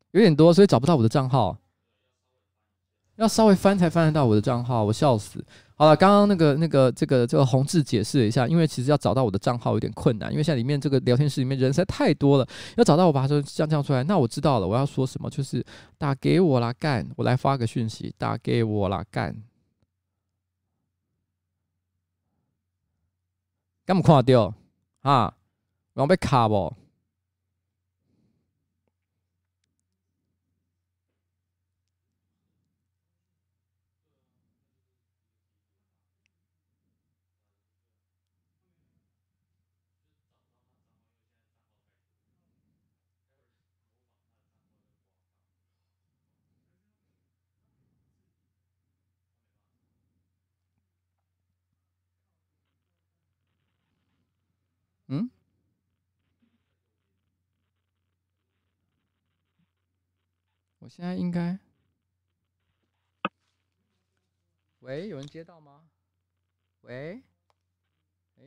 [0.09, 1.59] 有点多，所以找不到我的账号。
[3.17, 5.45] 要稍微翻才翻得到我的账号，我笑死。
[5.83, 14.01] 好了，刚刚那个、那个、这个、这个红字解释了一下，因为其实要找到我的账号有点困难，因为现在里面这个聊天室里面人实在太多了，要找到我把它说这样这样出来。
[14.05, 15.61] 那我知道了，我要说什么，就是
[15.97, 17.05] 打给我啦，干！
[17.17, 19.35] 我来发个讯息，打给我啦，干！
[23.85, 24.53] 干嘛垮掉
[25.01, 25.35] 啊？
[25.95, 26.73] 我要被卡不？
[55.09, 55.29] 嗯，
[60.79, 61.57] 我现在应该，
[64.81, 65.79] 喂，有人接到吗？
[66.81, 67.19] 喂，
[68.37, 68.43] 哎，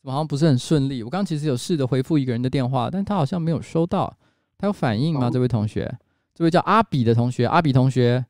[0.00, 1.00] 怎么好像不是很顺利？
[1.04, 4.18] 我刚其实有试着回复一个人的电话，但他好像没有收到。
[4.58, 5.30] 他有反应吗？
[5.30, 5.96] 这位同学，
[6.34, 8.26] 这位叫阿比的同学，阿比同学，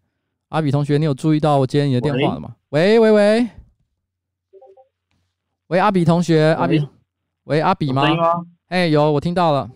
[0.48, 2.54] 阿比同学，你有注意到我接你的电话了吗？
[2.68, 3.48] 喂喂喂。
[5.68, 6.86] 喂，阿比同学，阿比，
[7.44, 8.02] 喂，阿比吗？
[8.66, 9.70] 哎、欸，有，我听到了，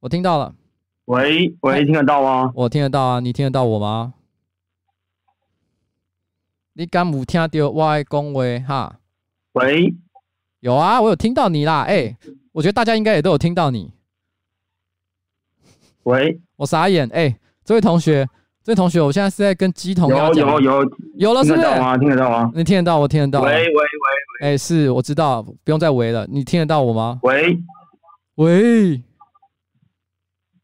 [0.00, 0.54] 我听到了。
[1.04, 2.50] 喂喂，听得到吗？
[2.54, 4.14] 我听得到啊，你听得到我吗？
[6.72, 8.96] 你敢有听到我的讲话哈？
[9.52, 9.94] 喂，
[10.60, 11.82] 有啊，我有听到你啦。
[11.82, 12.16] 哎、欸，
[12.52, 13.92] 我觉得大家应该也都有听到你。
[16.04, 17.06] 喂，我傻眼。
[17.08, 18.26] 哎、欸，这位同学。
[18.62, 20.32] 这位同学，我现在是在跟乩童聊。
[20.34, 21.62] 有有有有了，是不是？
[21.62, 21.96] 听得到吗？
[21.96, 22.50] 听得到吗？
[22.54, 22.98] 你听得到？
[22.98, 23.40] 我听得到。
[23.40, 23.80] 喂喂喂！
[24.42, 26.26] 哎、欸，是，我知道，不用再喂了。
[26.26, 27.18] 你听得到我吗？
[27.22, 27.58] 喂
[28.36, 29.02] 喂！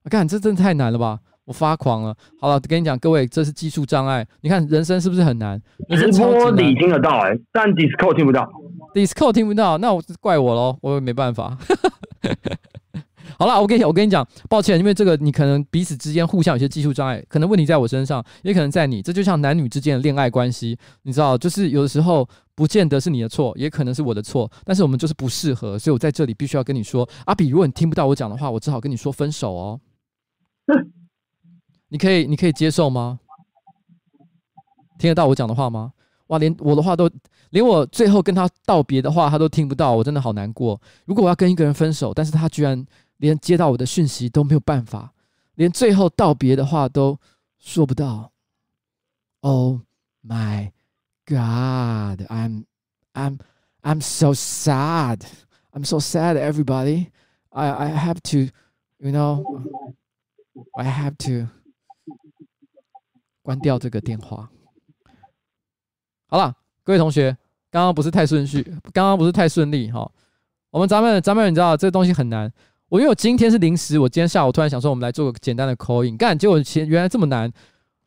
[0.06, 1.18] 我看这真的太难了吧！
[1.46, 2.14] 我发狂了。
[2.40, 4.24] 好了，跟你讲，各位，这是技术障碍。
[4.40, 5.60] 你看人生是不是很难？
[5.90, 8.48] 直播你听得到哎、欸，但 Discord 听不到。
[8.94, 11.58] Discord 听不到，那我怪我喽，我也没办法。
[13.36, 19.02] 好了，我跟你讲，我跟你讲，抱歉，因为这个你可能彼此之间互相有些技术障碍，可能问题在我身上，也可能在你。
[19.02, 29.80] 这就像男女之间的恋爱关系，你知道，就是有的时候不见得是你的错，也可能是我的错，但是我们就是不适合，所以我在这里必须要跟你说，阿比，如果你听不到我讲的话，我只好跟你说分手哦。
[31.88, 33.20] 你可以，你可以接受吗？
[34.98, 35.92] 听得到我讲的话吗？
[36.28, 37.10] 哇，连我的话都，
[37.50, 40.80] 连我最后跟他道别的话他都听不到，我真的好难过。
[41.04, 42.86] 如果我要跟一个人分手，但是他居然。
[43.18, 45.10] 连接到我的讯息都没有办法，
[45.54, 47.18] 连最后道别的话都
[47.58, 48.30] 说不到。
[49.40, 49.80] Oh
[50.22, 50.70] my
[51.24, 52.66] God, I'm
[53.14, 53.38] I'm
[53.80, 55.22] I'm so sad.
[55.72, 57.06] I'm so sad, everybody.
[57.48, 58.52] I I have to,
[58.98, 59.42] you know,
[60.78, 61.48] I have to
[63.42, 64.50] 关掉这个电话。
[66.28, 67.36] 好了，各位同学，
[67.70, 70.10] 刚刚不是太顺序，刚刚不是太顺利哈。
[70.70, 72.52] 我们咱们咱们你知道这个东西很难。
[72.88, 77.52] 我因为我今天是临时，我今天下午突然想说，我们来做个简单的 call in，干结果前原来这么难。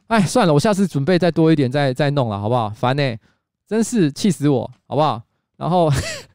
[0.08, 2.70] 哎，算了，我下次准备再多一点，再再弄了，好不好？
[2.70, 3.18] 烦呢、
[3.68, 5.22] 真是气死我，好不好？
[5.58, 5.92] 然后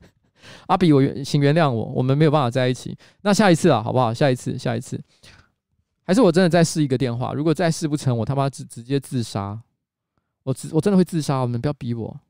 [0.69, 2.97] 阿比，我请原谅我，我们没有办法在一起。
[3.23, 4.13] 那下一次啊，好不好？
[4.13, 5.01] 下一次，下一次，
[6.05, 7.33] 还是我真的再试一个电话。
[7.33, 9.59] 如果再试不成，我他妈直直接自杀。
[10.43, 12.21] 我自我真的会自杀，你们不要逼我。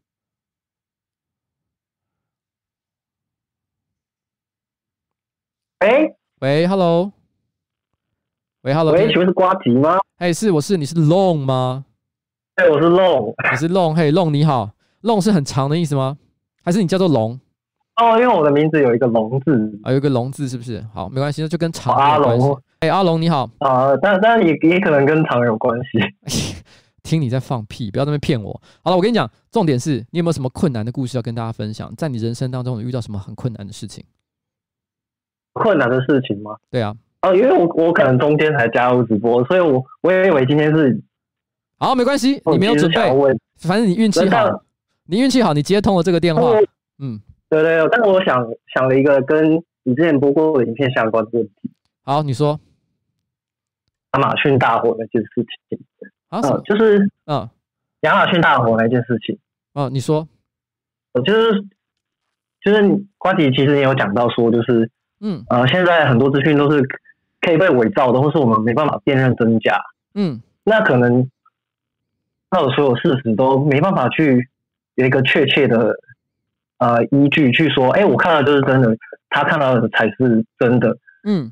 [5.81, 7.13] 喂喂，Hello，
[8.63, 9.99] 喂，Hello，喂，请问是瓜皮吗？
[10.17, 11.85] 哎，是，我是，你是 Long 吗？
[12.55, 14.71] 哎，我是 Long，你是 Long，嘿，Long 你好
[15.03, 16.17] ，Long 是很长的意思吗？
[16.63, 17.39] 还是你叫做龙？
[17.97, 20.81] 哦，因为我的名字有一个龙字啊，有一个龙字是不是？
[20.95, 22.47] 好，没关系，那就跟长有关系。
[22.85, 26.63] 哎，阿龙你好啊，但但也也可能跟糖有关系。
[27.03, 28.61] 听你在放屁，不要在那边骗我。
[28.83, 31.91] 好了，我跟你讲，重点是你有没有什么困难的故事要跟大家分享？
[31.97, 34.05] 在你人生当中，你遇到什么很困难的事情？
[35.55, 36.57] 困难的事情吗？
[36.71, 41.01] 对啊，哦，因为我我可能中间才加入直播，所以我我也以为今天是
[41.79, 43.01] 好，没关系，你没有准备，
[43.57, 44.63] 反正你运气好，
[45.07, 46.43] 你运气好，你接通了这个电话，
[46.99, 47.19] 嗯，
[47.49, 51.71] 对对对，但是我想想了一个跟你之前播过的影片相关的问题。
[52.03, 52.59] 好，你说
[54.15, 55.79] 亚马逊大火那件事情
[56.29, 57.49] 啊，就是嗯，
[58.01, 59.39] 亚马逊大火那件事情，
[59.75, 60.27] 啊，你说，
[61.13, 61.65] 我就是
[62.63, 64.91] 就是瓜迪，其实也有讲到说，就是。
[65.21, 66.83] 嗯，呃，现在很多资讯都是
[67.41, 69.81] 可以被伪造的，或是我们没办法辨认真假。
[70.13, 71.31] 嗯，那可能
[72.51, 74.51] 到所有事实都没办法去
[74.97, 75.95] 有一个确切的
[76.77, 78.95] 呃依据去说，哎、欸，我看到就是真的，
[79.31, 80.99] 他看到的才是真的。
[81.23, 81.51] 嗯，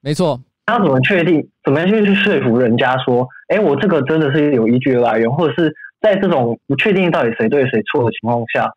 [0.00, 0.40] 没错。
[0.66, 1.48] 他怎么确定？
[1.64, 8.70] 怎么样去去说服人家说，哎、欸，我这个真的是有依据的来源，或者是在这种不确定到底谁对谁错的情况下，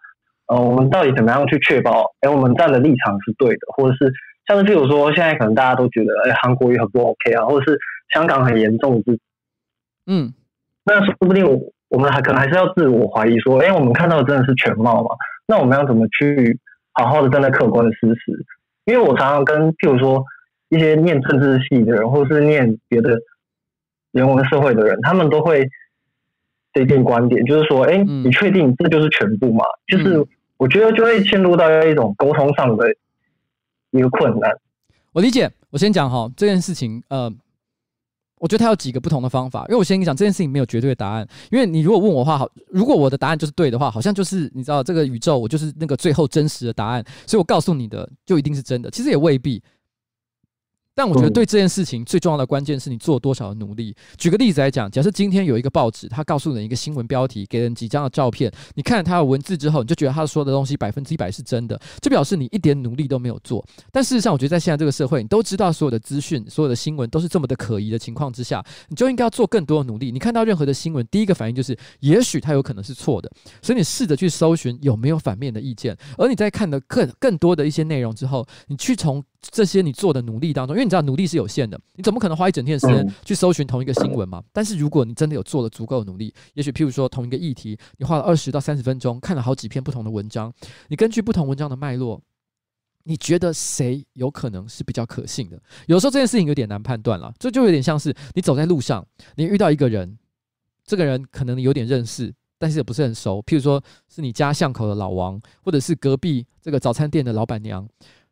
[0.48, 4.12] 呃，我们到底怎么样去确保，哎、欸，我们站的立场是对的，或者是？
[4.48, 7.78] 像是譬如说，现在可能大家都觉得，哎、欸，韩国瑜很不 OK 啊，或者是
[8.14, 9.20] 香港很严重，是，
[10.06, 10.34] 嗯，
[10.86, 11.60] 那说不定我
[11.90, 15.10] 我们还可能还是要自我怀疑，说，哎、欸，我们看到的真的是全貌嘛？
[15.48, 16.58] 那我们要怎么去
[16.94, 18.46] 好好的站在客观的事实？
[18.86, 20.24] 因为我常常跟譬如说
[20.70, 23.18] 一些念政治系的人，或者是念别的
[24.12, 25.68] 人文社会的人，他们都会
[26.74, 29.64] 这一点观点，就是说，哎、欸，你确定这就是全部吗？
[29.88, 30.26] 就是
[30.58, 32.86] 我觉得就会陷入到一种沟通上的。
[33.92, 34.52] 一个困难，
[35.14, 35.50] 我理解。
[35.70, 37.32] 我先讲哈，这件事情，呃，
[38.38, 39.62] 我觉得它有几个不同的方法。
[39.70, 41.26] 因为我先跟你讲，这件事情没有绝对的答案。
[41.52, 48.92] 因为你如果问我的话，好，如果我的答案就是对的话，好像就是你知道，这个宇宙我就是那个最后真实的答案，所以我告诉你的就一定是真的。
[48.92, 49.64] 其实也未必。
[50.98, 53.96] 但我觉得对这件事情最重要的关键是你做多少的努力。
[54.18, 63.64] 举个例子来讲，假设今天有一个报纸，它告诉你一个新闻标题，给人几张的照片，你看了他的文字之后，你就觉得他说的东西百分之一百是真的，就表示你一点努力都没有做。
[63.92, 70.12] 但事实上，我觉得在现在这个社会，你都知道所有的资讯、所有的新闻都是这么的可疑的情况之下，你就应该要做更多的努力。
[70.12, 73.32] 你看到任何的新闻，第一个反应就是，也许它有可能是错的，
[73.62, 75.96] 所以你试着去搜寻有没有反面的意见。
[76.18, 81.80] 而你在看的更更多的一些内容之后，你去从这些你做的努力当中，因为你知道努力是有限的。
[81.96, 84.44] 你怎么可能花一整天的时间去搜寻同一个新闻嘛？
[84.52, 90.52] 但是如果你真的有做了足够的努力，也许譬如说同一个议题，你花了二十到三十分钟看了好几篇不同的文章，
[90.88, 92.22] 你根据不同文章的脉络，
[93.04, 95.62] 你觉得谁有可能是比较可信的？
[95.86, 100.18] 有时候这件事情有点难判断了，这就有点像是你走在路上，你遇到一个人，
[100.86, 107.88] 这个人可能你有点认识，但是也不是很熟，譬如说是你家巷口的老王，或者是隔壁这个早餐店的老板娘，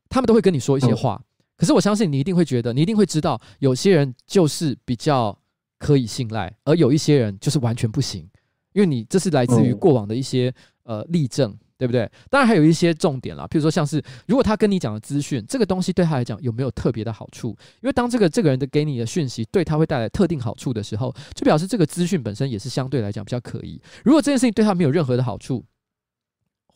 [0.09, 1.21] 他们都会跟你说一些话。
[1.57, 5.37] 可是我相信你一定会觉得，你一定会知道，有些人就是比较
[5.79, 8.27] 可以信赖，而有一些人就是完全不行，
[8.73, 10.53] 因为你这是来自于过往的一些
[10.83, 12.11] 呃例证，对不对？
[12.29, 17.49] 当然还有一些重点啦，譬如说像是如果他跟你讲的资讯，这个东西对他来讲有没有特别的好处？
[17.81, 23.81] 因为当这个这个人的给你的讯息对他会带来特定好处的时候，就表示这个资讯本身也是相对来讲比较可疑。
[24.03, 25.63] 如果这件事情对他没有任何的好处，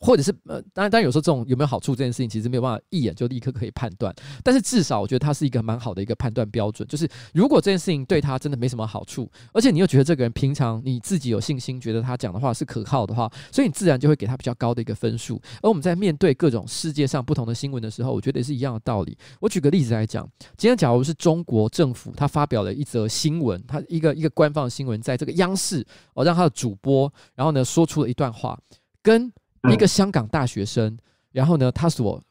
[0.00, 4.14] 或者是呃，当然，当然有时候这种有没有好处这件事情，其实没有办法一眼就立刻可以判断。
[4.42, 6.88] 但是至少我觉得它是一个蛮好的一个判断标准。
[6.88, 15.40] 就是如果这件事情对他真的没什么好处，而且你又觉得这个人平常你自己有信心，觉得他讲的话是可靠的话，所以你自然就会给他比较高的一个分数。
[15.62, 19.16] 而我们在面对各种世界上不同的新闻的时候，我觉得也是一样的道理。
[19.38, 20.26] 我举个例子来讲，
[20.56, 28.58] 今天假如是中国政府他发表了一则新闻，他一个一个官方新闻，在这个央视哦，让他的主播然后呢说出了一段话，
[29.02, 29.30] 跟。
[29.72, 30.96] 一个香港大学生，
[31.32, 32.22] 然后呢，他所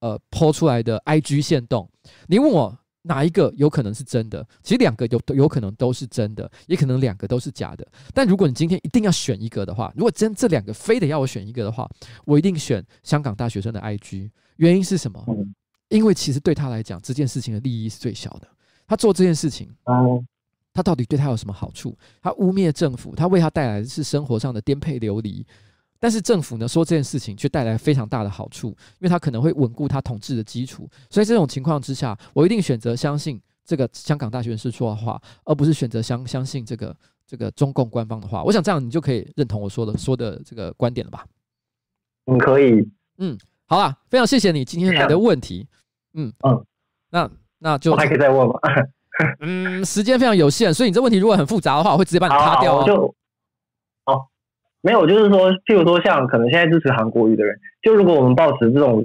[0.00, 1.88] 呃抛出来的 IG 线动，
[2.26, 4.46] 你问我哪一个有可能是真的？
[4.62, 7.86] 其实两个有有可能都是真的，也可能两个都是假的。
[8.14, 11.88] 但如果你今天一定要选一个的话，如果真这两个非得要我选一个的话，
[12.24, 14.30] 我一定选香港大学生的 IG。
[14.56, 15.24] 原因是什么？
[15.88, 18.48] 因为其实对他来讲，这件事情的利益是最小的。
[18.86, 19.68] 他做这件事情，
[20.72, 21.96] 他到底对他有什么好处？
[22.22, 25.44] 他污蔑政府，他为他带来的是生活上的颠沛流离。
[26.02, 30.90] 但是政府呢，说这件事情却带来非常大的好处，因为它可能会稳固它统治的基础。
[31.08, 38.42] 所以这种情况之下，我一定选择相信这个香港大学士说的话，而不是选择相相信这个这个中共官方的话。
[38.42, 41.24] 我想这样你就可以认同我说的说的这个观点了吧？
[42.26, 42.84] 嗯，可以。
[43.18, 45.68] 嗯，好啊，非常谢谢你今天来的问题。
[46.14, 46.66] 嗯嗯，
[47.10, 47.30] 那
[47.60, 48.54] 那就还可以再问吗？
[49.38, 53.14] 嗯，时间非常有限，所以你这问题如果很复杂的话，我会直接把你卡掉哦。
[54.84, 59.04] 没有，就是说，譬如说，像可能现在支持韩国瑜的人，就如果我们抱持这种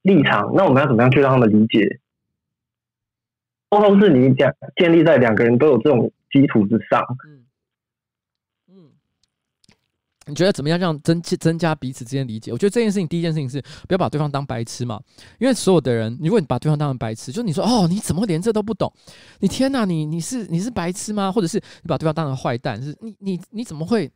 [0.00, 2.00] 立场，那我们要怎么样去让他们理解？
[3.68, 7.04] 沟通是你讲建立在两个人都有这种基础之上。
[7.26, 7.44] 嗯
[8.70, 8.90] 嗯，
[10.24, 12.50] 你觉得怎么样让增增加彼此之间理解？
[12.50, 14.98] 我觉得这件事情，第一件事情是不要把对方当白痴嘛，
[15.38, 18.90] 因为所有的人，如果你把对方当成白痴，就你说哦，你怎么连这都不懂？
[19.40, 21.30] 你天哪，你你是你是白痴吗？
[21.30, 22.82] 或者是你把对方当成坏蛋？
[22.82, 24.10] 是你你你怎么会？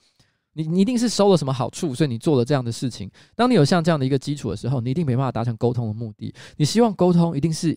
[0.55, 3.11] 你你一定是收了什么好处，所以你做了这样的事情。
[3.34, 6.34] 当你有像这样的一个基础的时候，你一定没办法达成沟通的目的。
[6.57, 7.76] 你希望沟通，一定是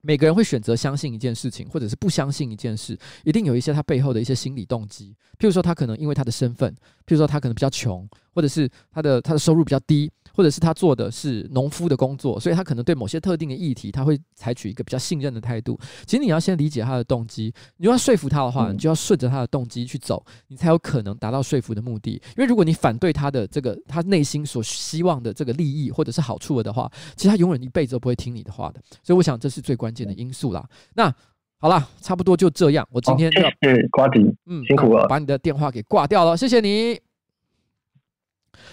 [0.00, 5.14] 每个人会选择相信一件事情，或者是不相信一件事，一定有一些他背后的一些心理动机。
[5.38, 6.72] 譬如说，他可能因为他的身份，
[7.06, 10.10] 譬如说他可能比较穷，或者是他的他的收入比较低。
[10.34, 15.78] 或者是他做的是农夫的工作，所以他可能对某些特定的议题，他会采取一个比较信任的态度。
[16.04, 22.12] 其实你要先理解他的动机，你要说服他的话，你就要顺着他的动机去走，你才有可能达到说服的目的。
[22.36, 28.80] 因为如果你反对他的这个他内心所希望的这个利益或者是好处了的话，其实他永远一辈子都不会听你的话的。
[29.02, 30.68] 所以我想这是最关键的因素啦。
[30.94, 31.14] 那
[31.58, 32.86] 好啦，差不多就这样。
[32.90, 37.13] 我今天要谢瓜迪，嗯，辛苦了，把你的电话给挂掉了，谢谢你。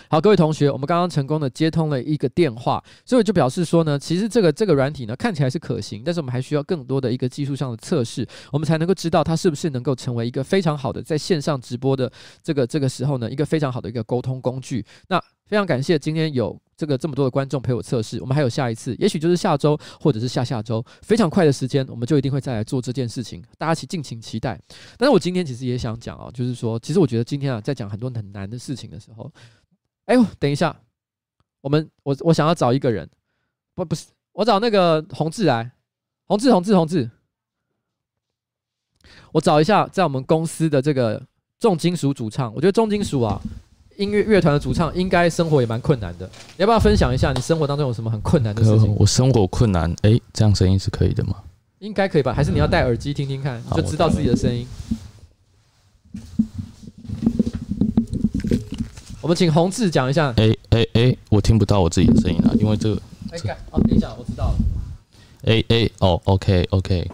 [0.09, 12.11] 好，各位同学，我们刚刚成功的接通了一个电话，所以就表示说呢，其实这个这个软体呢看起来是可行，但是我们还需要更多的一个技术上的测试，我们才能够知道它是不是能够成为一个非常好的在线上直播的
[12.43, 14.85] 这个这个时候呢，一个非常好的一个沟通工具。
[15.07, 24.57] 那非常感谢今天有这个这么多的观众陪我测试，我们还有下一次，也许就是下周或者是下下周，非常快的时间，我们就一定会再来做这件事情，大家请敬请期待。
[24.97, 29.29] 但是我今天其实也想讲啊，就是说，其实我觉得今天啊，在讲很多很难的事情的时候。
[30.05, 30.75] 哎呦，等一下，
[31.61, 33.09] 我们我我想要找一个人，
[33.75, 35.71] 不不是，我找那个洪志来，
[36.25, 37.09] 洪志洪志洪志，
[39.31, 41.21] 我找一下在我们公司的这个
[41.59, 43.39] 重金属主唱，我觉得重金属啊，
[43.97, 46.25] 音乐乐团的主唱应该生活也蛮困难的，
[46.57, 48.93] 你要不要分享一下你生活当中有什么很困难的事情？
[48.97, 51.43] 我生活困难，哎，这样声音是可以的吗？
[51.79, 52.33] 应该可以吧？
[52.33, 54.67] 还是你要戴耳机听听看，就知道自己的声音。
[59.31, 60.33] 我们请宏志讲一下。
[60.35, 63.01] 哎哎哎，我听不到我自己的声音了，因为这个。
[63.31, 64.55] 哎，哦，等一下，我知道了。
[65.45, 67.09] 哎哎，哦，OK OK，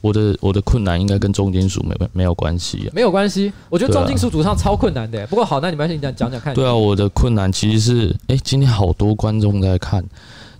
[0.00, 2.94] 我的我的困难应该跟重金属没没有关系啊。
[2.94, 5.26] 没有关系，我觉得重金属主唱超困难的。
[5.26, 6.54] 不过好，那你们先讲讲讲看。
[6.54, 10.04] 对啊，我的困难其实是，哎，今天好多观众在看。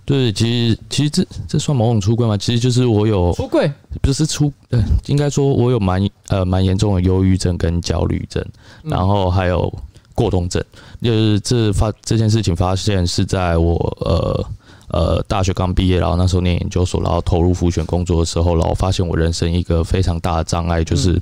[0.03, 2.35] 对，其实其实这这算某种出柜吗？
[2.35, 3.71] 其实就是我有出柜，
[4.01, 8.45] 不是出，呃，应该说我有蛮呃蛮严重的忧郁症跟焦虑症，
[8.83, 9.73] 然后还有。
[10.13, 10.63] 过动症，
[11.01, 14.45] 就是这发这件事情发现是在我呃
[14.89, 21.21] 呃大学刚毕业，然后那时候念研究所，然后投入复选工作的时候，然后发现我人生一个非常大的障碍，就是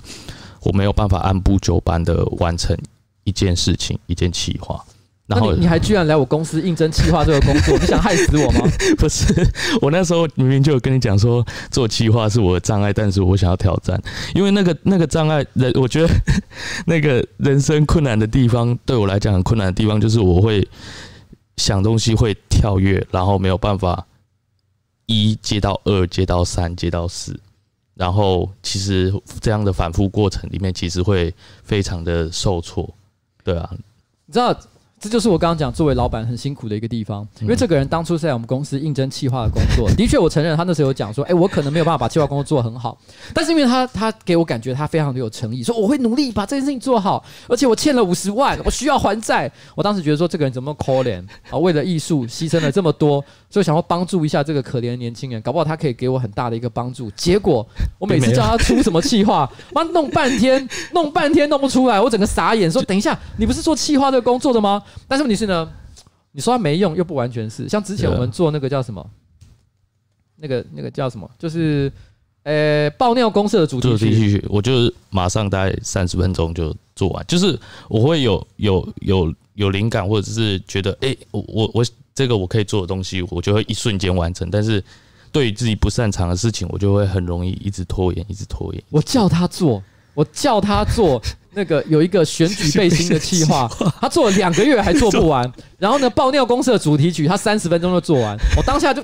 [0.61, 2.77] 我没有办法按部就班的完成
[3.23, 4.83] 一件事情，一件企划。
[5.30, 8.61] 然后你，你还居然来我公司应征企划这个工作，你想害死我吗？
[8.97, 9.32] 不是，
[9.80, 14.01] 我那时候明明就有跟你讲说做企划是我的障碍，但是我想要挑战，
[14.34, 16.11] 因为那个那个障碍人，我觉得
[16.88, 20.67] 那个人生困难的地方，对我来讲很困难的地方，就是我会
[21.57, 24.03] 想东西会跳跃，然后没有办法
[25.05, 27.39] 一接到二，接到三，接到四，
[27.93, 31.32] 然后其实这样的反复过程里面，其实会
[31.63, 32.91] 非常的受挫，
[33.43, 33.69] 对啊，
[34.25, 34.59] 你知道。
[34.99, 42.97] 这就是我刚刚讲作为老板很辛苦的一个地方，因为这个人当初是在我们公司应征企划的工作，的确我承认他那时候有讲说，哎，我可能没有办法把企划工作做得很好，
[43.33, 64.83] 但是因为他他给我感觉他非常的有诚意，说我会努力把这件事情做好，而且我欠了五十万，我需要还债，我当时觉得说这个人怎么可怜啊，为了艺术牺牲了这么多，所以想要帮助一下这个可怜的年轻人，搞不好他可以给我很大的一个帮助，结果 我每次叫他出什么企划， 妈弄半天弄半天弄不出来，我整个傻眼，说等一下你不是做气话这个工作的吗？
[65.07, 65.67] 但是问题是呢，
[66.31, 69.03] 你说他没用又不完全是，像之前我们做那个叫什么，
[70.35, 71.29] 那个那个叫什么？
[71.39, 71.91] 就是
[72.43, 81.85] 呃爆尿公社的主题曲，我就是马上大概三十分钟就做完，就是我会有有有有灵感，或者是觉得哎、欸，我我我
[82.20, 84.49] 这个我可以做的东西，我就会一瞬间完成。
[84.51, 84.84] 但是
[85.32, 88.84] 对于自己不擅长的事情，我就会很容易一直拖延，一直拖延。
[88.89, 89.82] 我叫他做，
[90.13, 91.22] 我叫他做。
[91.53, 95.49] 那个有一个选举背心的计划，他做了两个月还做不完。
[95.80, 98.38] 然后呢，爆尿公社的主题曲他三十分钟就做完。
[98.57, 99.01] 我当下就。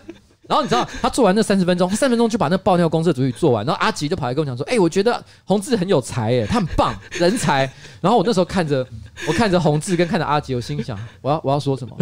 [0.47, 3.65] 然后你知道他做完那三十分钟，他三分钟就把那爆尿公社主题做完。
[3.65, 7.61] 然后阿吉就跑来跟我讲说：“哎、我觉得宏志很有才，哎，他很棒，人才。”
[7.99, 8.85] 然后我那时候看着
[9.27, 11.95] 我看着宏志跟看着阿吉，我心想：我要我要说什么？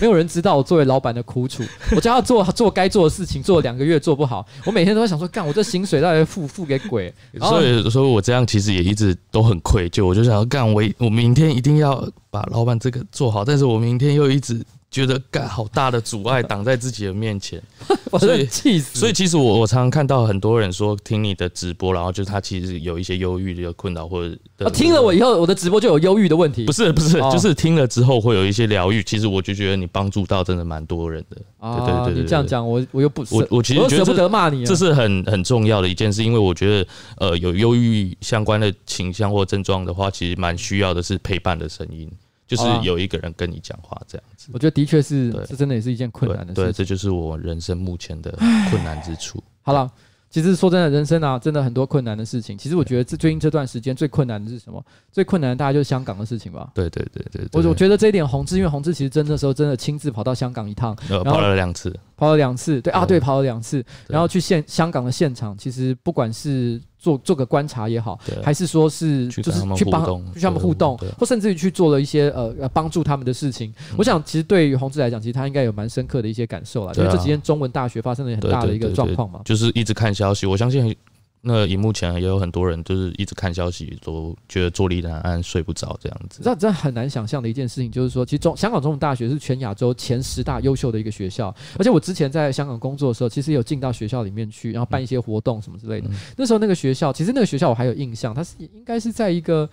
[0.00, 1.62] 没有人知道我作为老板的苦楚。
[1.94, 4.46] 我叫他做做该做的事情，做了两个月做不好。
[4.64, 7.12] 我每天都在想说：干，我这薪水到底付付给鬼？
[7.38, 10.06] 所以所以我这样其实也一直都很愧疚。
[10.06, 13.44] 我就想要干，我我明天一定要把老板这个做好。
[13.44, 14.64] 但是我明天又一直。
[14.90, 17.62] 觉得干好大的阻碍挡在自己的面前，
[18.18, 18.98] 所以气死。
[18.98, 26.66] 所以其实我我常常看到很多人说听你的直播，然后就是他其实有一些忧郁的困扰或者、啊、听了我以后我的直播就有忧郁的问题。
[26.66, 29.00] 不是不是，就是听了之后会有一些疗愈。
[29.04, 31.36] 其实我就觉得你帮助到真的蛮多人的。
[31.58, 36.88] 啊，对对对，对，你这样讲我我又不我我其实舍不得骂你，这是很很重要的一件事，因为我觉得
[37.18, 42.10] 呃有忧郁相关的倾向或症状的话，其实蛮需要的是陪伴的声音。
[42.50, 46.60] 就是有一个人跟你讲话这样子，我觉得的确是，这真的也是一件困难的事。
[46.60, 48.32] 对，这就是我人生目前的
[48.68, 49.40] 困难之处。
[49.62, 49.88] 好了，
[50.30, 52.58] 其实说真的，人生啊，真的很多困难的事情。
[52.58, 54.84] 其实我觉得这最近这段时间最困难的是什么？
[55.12, 56.72] 最困难的大概就是香港的事情吧。
[56.74, 62.80] 对对对对，我我觉得这一点宏志，因为宏志其实真的时候真的亲自跑到香港一趟，跑了两次，跑了两次。
[62.80, 66.80] 对啊，对，跑了两次，然后去现香港的现场，其实不管是。
[67.00, 73.72] 做做个观察也好，还是说是就是去帮去他们互动，或甚至于去做了一些呃帮助他们的事情。
[73.96, 76.92] 我想，其实对于洪志来讲，其实他应该有蛮深刻的一些感受了。
[76.94, 80.94] 因为这几天中文大学发生了很大的一个状况嘛，就是一直看消息，我相信。
[81.42, 86.42] 那荧幕前也有很多人，就是一直看消息，都觉得坐立难安，睡不着这样子。
[86.42, 96.08] 这真很难想象的一件事情，就是说，其实中香港中文大学是全亚洲前十大优秀的一个学校，而且我之前在香港工作的时候，其实有进到学校里面去，然后办一些活动什么之类的。
[96.08, 99.68] 嗯、那时候那个学校，其实那个学校我还有印象，它是应该是在一个。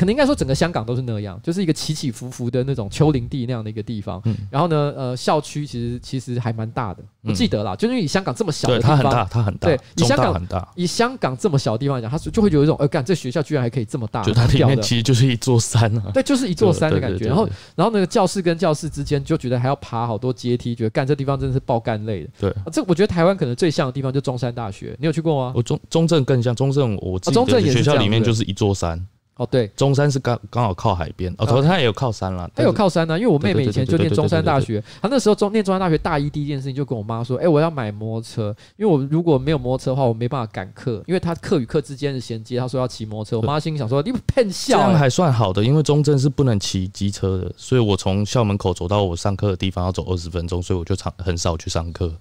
[0.00, 4.18] 可能应该说整个香港都是那样，就是一个起起伏伏的那种丘陵地那样的一个地方。
[4.24, 9.68] 嗯、然后呢，呃，校区其实其实还蛮大的，不记得啦，嗯、就是因为以香港这么小的地方，它很大，它很大。
[9.68, 16.10] 对，以香港很大，以香港这么小的地方来讲，它就会有一种，呃，干这学校居然还可以这么大，就它里面其实就是一座山啊。
[16.14, 17.26] 对，就是一座山的感觉。
[17.26, 17.46] 然后，
[17.76, 22.30] 然后那个教室跟教室之间就觉得还要爬好多阶梯，觉得干这地方真的是爆干累的。
[22.40, 25.52] 对，啊、这我觉得台湾可能最像的地方就中山大学，你有去过吗？
[25.54, 28.98] 我中中正更像，中正我记得学校里面就是一座山。
[28.98, 29.02] 哦，
[29.46, 52.12] 对，中山是刚刚好靠海边，哦，头它也有靠山了，它有靠山呢，因为我妹妹以前就念中山大学，她那时候中念中山大学大一第一件事情就跟我妈说，哎，我要买摩托车，因为我如果没有摩托车的话，我没办法赶课，因为她课与课之间的衔接，她说要骑摩托车，我妈心里想说，你骗笑，这样还算好的，因为中正是不能骑机车的，所以我从校门口走到我上课的地方要走二十分钟，所以我就常很少去上课。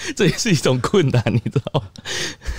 [0.16, 1.86] 这也是一种困难，你知道吗？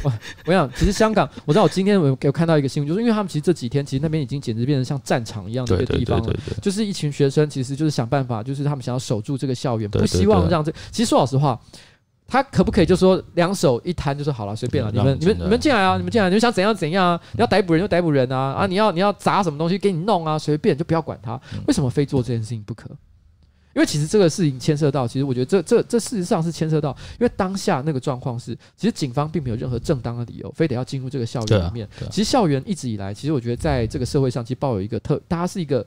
[0.03, 0.11] 我
[0.47, 6.33] 我想，其实香港，我知道我今天我有看到一个新闻，就是因为他们其实这几天，其实那边已经简直变成像战场一样的一个地方了。
[6.61, 10.71] 就是一群学生，其实就是想办法，就是他们想要守住这个校园，不希望让这。
[10.91, 11.59] 其实说老实话，
[12.27, 17.21] 他可不可以就说两手一摊，就说好了，随便了，你们你们你们进来啊，你们进来，你们想怎样怎样啊？
[17.33, 18.65] 你要逮捕人就逮捕人啊啊！
[18.67, 21.39] 你要你要砸什么东西给你弄啊，随便就不要管他。
[21.67, 22.89] 为什么非做这件事情不可？
[23.73, 31.87] 因为其实这个事情牵涉到，其实我觉得这这这事实上是牵涉到，因为当下那个状况是，其实警方并没有任何正当的理由，非得要进入这个校园里面。
[32.09, 35.85] 其实校园一直以来，其实我觉得在这个社会上，其实抱有一个特，大家是一个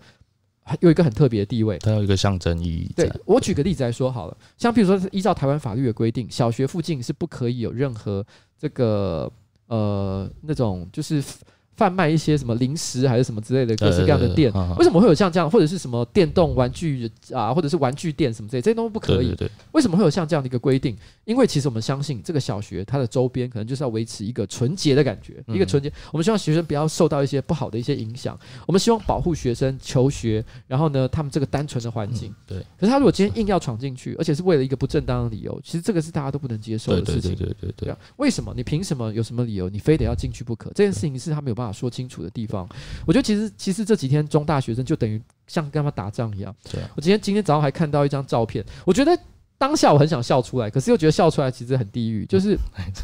[0.80, 2.92] 有一个很特别的地位，它有一个象征意义。
[2.96, 8.24] 对，我举个例子来说好了，像比如说，依照台湾法律的规定，小学附近是不可以有任何
[8.58, 9.30] 这个
[9.66, 11.22] 呃那种就是。
[11.76, 19.36] 贩卖一些什么零食还是什么之类的各式各样的店，为什么会有像这样，或者是什么电动玩具啊，或者是玩具店什么之类，这些都不可以。
[19.72, 20.96] 为什么会有像这样的一个规定？
[21.24, 25.92] 因为其实我们相信这个小学它的周边可能就是要维持一个纯洁的感觉，一个纯洁。
[26.12, 32.34] 我们希望学生不要受到一些不好的一些影响，我们希望保护学生求学，然后呢，他们这个单纯的环境。
[32.46, 32.58] 对。
[32.78, 37.34] 可是他如果今天硬要闯进去，而且是为了一个不正当的理由，其实这个是大家都不能接受的事情。
[37.34, 37.96] 对对对对对。
[38.16, 38.52] 为什么？
[38.54, 39.12] 你凭什么？
[39.14, 39.68] 有什么理由？
[39.68, 40.70] 你非得要进去不可？
[40.74, 42.68] 这件事情是他没有办法说清楚的地方，
[43.06, 46.54] 我觉得其实其实这几天中大学生就等于像跟他们打仗一样。
[46.70, 49.18] 对啊，我今天今天早上还看到一张照片，我觉得
[49.58, 52.26] 当下我很想笑出来，可是又觉得笑出来其实很地狱。
[52.26, 52.56] 就是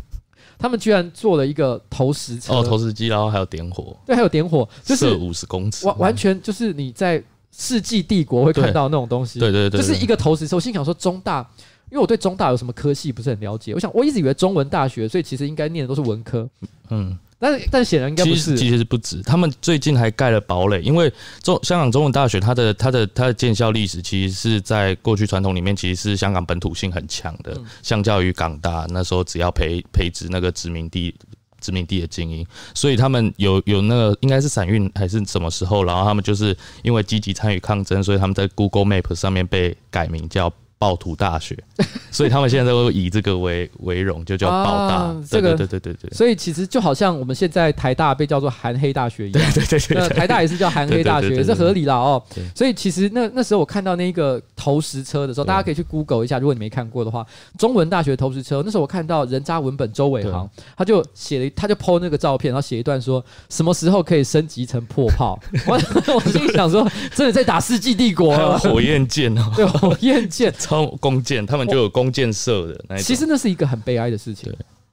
[0.58, 9.38] 他们居然做了一个投石车，哦，投石机，然后还有点火，对，还有点火，就是五十公尺，完完全就是你在世纪帝国会看到那种东西。
[9.38, 10.56] 对对对，就是一个投石车。
[10.56, 11.48] 我心想说中大。
[11.90, 13.74] 因为我对中大有什么科系不是很了解。
[13.74, 16.48] 我想我一直以为中文大学，所以其实应该念的都是文科。
[16.90, 17.18] 嗯。
[17.41, 18.57] 但，但显然应该不是。
[18.57, 21.11] 其实是不止，他们最近还盖了堡垒，因为
[21.43, 27.59] 中香港中文大学它的它的它的建校历史，其实是在过去传统里面，其实是香港本土性很强的。
[27.82, 31.14] 相较于港大那时候，只要培培植那个殖民地
[31.61, 40.53] 殖民地的精英，所以他们有有那个应该是散运还是什么时候，然后他们就是因为积极参与抗争，所以他们在 Google Map 上面被改名叫。
[40.80, 41.54] 报土大学，
[42.10, 44.94] 所以他们现在都以这个为为荣，就叫暴大。
[44.94, 46.10] 啊、这个对对对对对。
[46.16, 52.22] 所以其实就好像我们现在台大被叫做韩黑大学一样，对 对对，对，台大也是叫韩黑大学， 也是合理了哦。
[52.54, 57.26] 所以其实那那时候我看到那个投石车的时候，大家可以去 Google 一下，如果你没看过的话，
[57.58, 58.62] 中文大学投石车。
[58.64, 65.38] 那时候我看到人渣文本周伟航，他就写了，他就 po 那个照片，然后写一段说什么时候可以升级成破炮。
[65.66, 65.78] 我
[66.14, 70.50] 我心里想说，真的在打世纪帝国，火焰剑哦，对，火焰剑。
[70.70, 73.02] 超弓箭，他们就有弓箭射的那一。
[73.02, 74.52] 其实那是一个很悲哀的事情，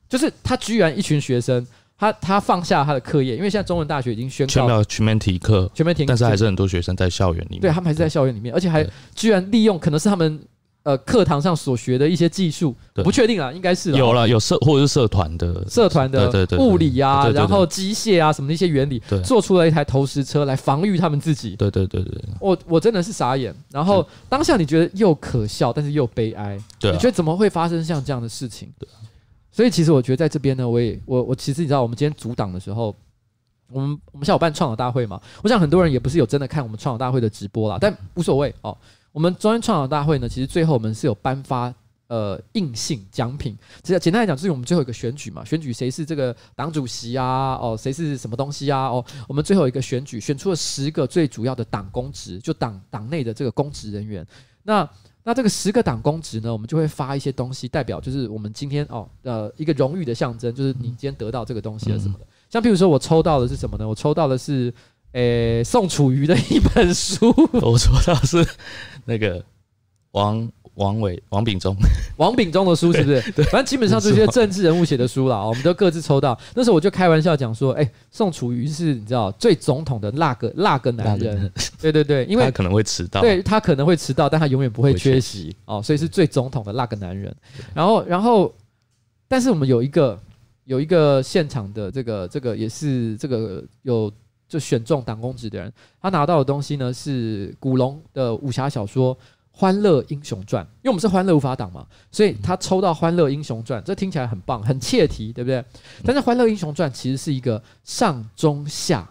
[0.10, 1.66] 就是他居然一群学生，
[1.96, 7.62] 他他放下他的课业，因为现在中文大学已经宣告全面停课，全面停课，但是还是很多学生在校园里面。
[7.62, 10.40] 对，他们还是在校园里面，而且还居然利用可能是他们。
[10.88, 12.74] 呃，课堂上所学的一些技术，
[13.04, 21.58] 不确定啊，应该是有了，有社或者是社团的社团的物理啊，然后机械啊什么的一些原理，做出了一台投石车来防御他们自己。
[21.58, 23.54] 对对对对，我我真的是傻眼。
[23.70, 26.58] 然后当下你觉得又可笑，但是又悲哀。
[26.80, 28.72] 对，你觉得怎么会发生像这样的事情？
[28.80, 28.88] 对。
[29.52, 32.96] 所以其实我觉得在这边呢，我也我我其实你知道，我们今天组党的时候，
[33.74, 38.78] 我们我们下午办创党大会嘛，我想很多人也不是有真的看我们创党大会的直播啦，但无所谓哦。
[39.18, 41.74] 我们中央创党大会呢，其实最后我们是有颁发
[42.06, 43.58] 呃硬性奖品。
[43.82, 47.56] 其实简单来讲，就是我们最后一个选举嘛，选举谁是这个党主席啊？
[47.56, 48.86] 哦，谁是什么东西啊？
[48.90, 54.24] 哦，我们最后一个选举选出了十个最主要的党公职，就党党内的这个公职人员。
[54.62, 54.88] 那
[55.24, 62.28] 那这个十个党公职呢，我们就会发一些东西，代表就是我们今天哦呃一个荣誉的象征，就是你今天得到这个东西了什么的。
[62.52, 63.90] 像譬如说我抽到的是什么呢？
[63.90, 64.72] 我抽到的是。
[65.18, 68.48] 诶、欸，宋楚瑜的一本书， 我说到是
[69.04, 69.44] 那个
[70.12, 71.76] 王王伟王炳忠，
[72.18, 73.32] 王炳忠的书是不是？
[73.32, 76.40] 对，反正基本上这些政治人物写的书啦，我们都各自抽到。
[76.54, 81.52] 那时候我就开玩笑讲说，哎、欸，宋楚瑜是你知道最总统的那个那个男人，
[81.82, 87.36] 对对对，因为他可能会迟到，对他可能会迟到，但他永远不会缺席哦，所以是最总统的那个男人。
[87.74, 88.54] 然后然后，
[89.28, 90.20] 但是我们有一个
[90.66, 94.14] 有一个现场的这个这个也是这个有。
[94.48, 95.72] 就选中党公职的人，
[96.02, 99.16] 他拿到的东西呢是古龙的武侠小说
[99.52, 105.64] 《欢乐英雄传》，因为我们是欢乐无法党嘛，所以他抽到《欢乐英雄传》，这听起来很棒，很切题，对不对？
[106.06, 109.10] 但是《欢乐英雄传》其实是一个上中下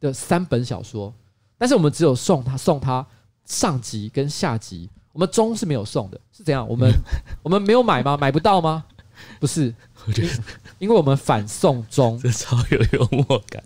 [0.00, 1.14] 的三本小说，
[1.56, 3.06] 但是我们只有送他送他
[3.44, 6.68] 上集跟下集，我们中是没有送的，是怎样？
[6.68, 6.90] 我们
[7.42, 8.16] 我们没有买吗？
[8.16, 8.84] 买不到吗？
[9.40, 9.74] 不是，
[10.06, 10.28] 我觉得
[10.78, 13.62] 因为我们反送中，这超有幽默感。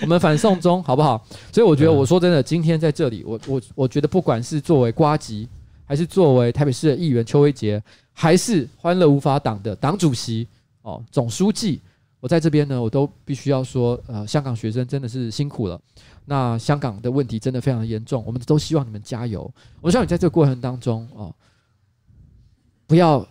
[0.00, 1.22] 我们反送中好不好？
[1.52, 5.48] 所以我觉得，我说真的，今天在这里，我我我觉得，不管是作为瓜吉，
[5.84, 7.82] 还是作为台北市的议员邱威杰，
[8.12, 10.48] 还是欢乐无法党的党主席
[10.82, 11.80] 哦，总书记，
[12.20, 15.78] 我在这边呢，我都必须要说，呃，香港学生真的是辛苦了。
[16.24, 19.52] 那香港的问题真的非常严重，我们都希望你们加油。
[19.82, 21.34] 我希望你在这个过程当中哦，
[22.86, 23.26] 不要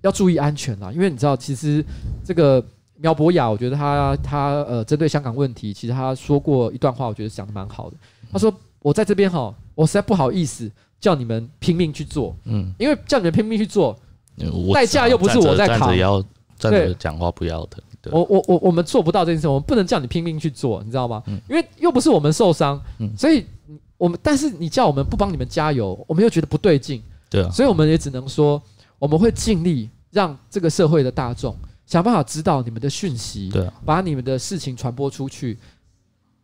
[0.00, 1.84] 要注意安全啦，因为你知道，其实
[2.24, 2.64] 这个。
[2.98, 7.96] 苗博雅，我觉得他他呃，针对香港问题，其实他说过一段话，我觉得讲的蛮好的。
[8.32, 13.96] 他说：“我在这边哈，我实在不好意思叫你们拼命去做，嗯，因为叫你们拼命去做，
[14.74, 15.80] 代价又不是我在扛。
[15.80, 16.24] 站着要
[16.58, 17.78] 站着讲话不要的。
[18.10, 21.22] 我我我我们做不到这件事，我们不能叫你拼命去做，你知道吗？
[21.48, 22.80] 因为又不是我们受伤，
[23.16, 23.44] 所以
[23.98, 28.62] 我们但是你叫我们不帮你们加油，我们又觉得不对劲，对啊，所以我们也只能说
[28.98, 31.56] 我们会尽力让这个社会的大众。”
[31.86, 35.56] 想办法知道你们的讯息，对，把你们的事情传播出去。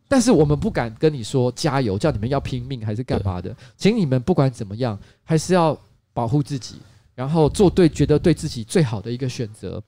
[0.07, 3.55] 但是我们不敢跟你说加油，叫你们要拼命还是干嘛的？
[3.77, 5.75] 请你们不管怎么样，还是要
[6.13, 6.75] 保护自己，
[7.15, 9.81] 然后做对觉得对自己最好的一个选择。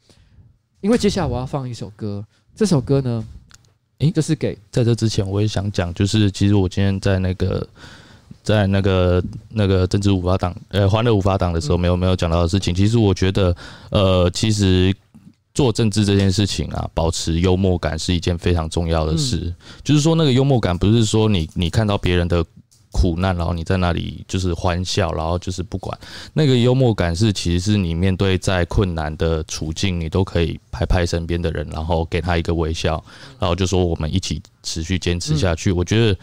[0.82, 2.26] 因为接下来我要放一首歌，
[2.56, 3.24] 这首歌呢，
[3.99, 7.68] 诶，就是给在这之前我也想讲，就是其实我今天在那个
[8.41, 12.74] 在那个那个政治无法党呃欢乐无法党的时候，没有没有讲到的事情。
[12.74, 13.56] 其实我觉得，
[13.91, 14.93] 呃，其实。
[15.56, 19.38] 做政治这件事情啊，保持幽默感是一件非常重要的事。
[19.38, 22.45] 嗯、就是说，那个幽默感不是说你你看到别人的
[22.91, 25.97] 苦难，然后你在那里就是欢笑，然后就是不管。
[26.34, 33.03] 那个幽默感是，其实是你面对再困难的处境，你都可以拍拍身边的人，然后给他一个微笑，
[33.39, 35.72] 然后就说我们一起持续坚持下去。
[35.72, 36.16] 嗯、我觉得。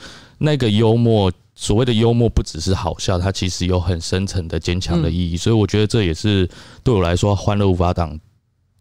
[0.45, 5.37] 那个幽默，所谓的幽默不只是好笑，它其实有很深层的坚强的意义。
[5.37, 6.51] 所以我觉得这也是
[6.83, 8.18] 对我来说，欢乐无法挡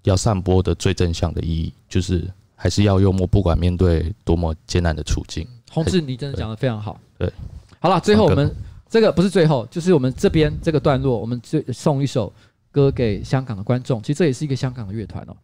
[0.03, 5.47] 要散播的最正向的意义，就是还是要幽默，不管面对多么艰难的处境。
[5.71, 6.99] 洪志，你真的讲的非常好。
[7.17, 7.31] 对，
[7.79, 8.53] 好了，最后我们
[8.89, 12.31] 这个不是最后，就是我们这边这个段落，我们最送一首
[12.71, 14.01] 歌给香港的观众。
[14.01, 15.35] 其实这也是一个香港的乐团哦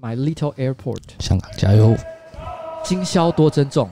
[0.00, 1.02] ，My Little Airport。
[1.18, 1.96] 香港加油！
[2.82, 3.88] 今宵多珍重。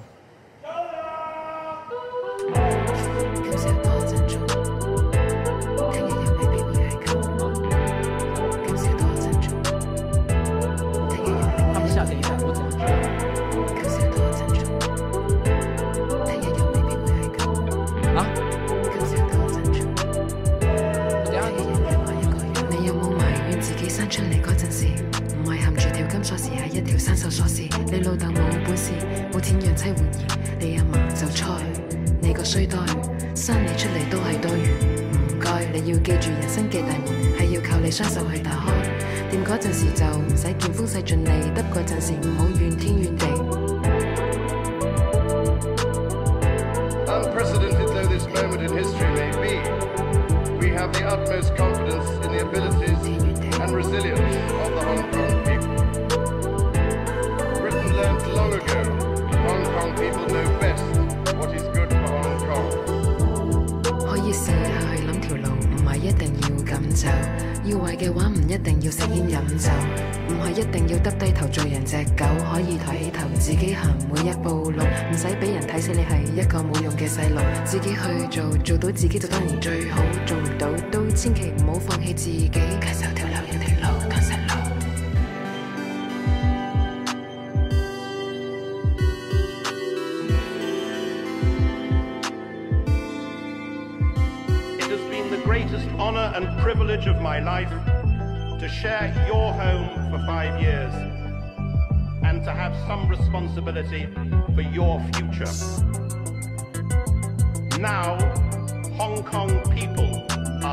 [81.87, 84.53] 放弃自己，继续跳楼一条路，荡失路。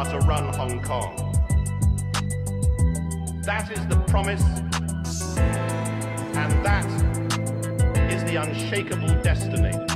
[0.04, 1.16] to run Hong Kong.
[3.44, 4.44] That is the promise,
[6.36, 6.86] and that
[8.12, 9.95] is the unshakable destiny.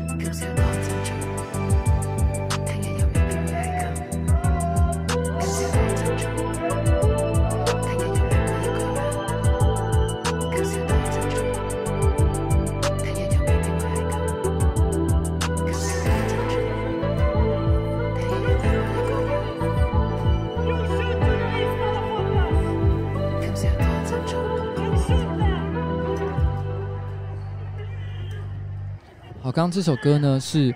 [29.60, 30.74] 刚刚这首歌呢是，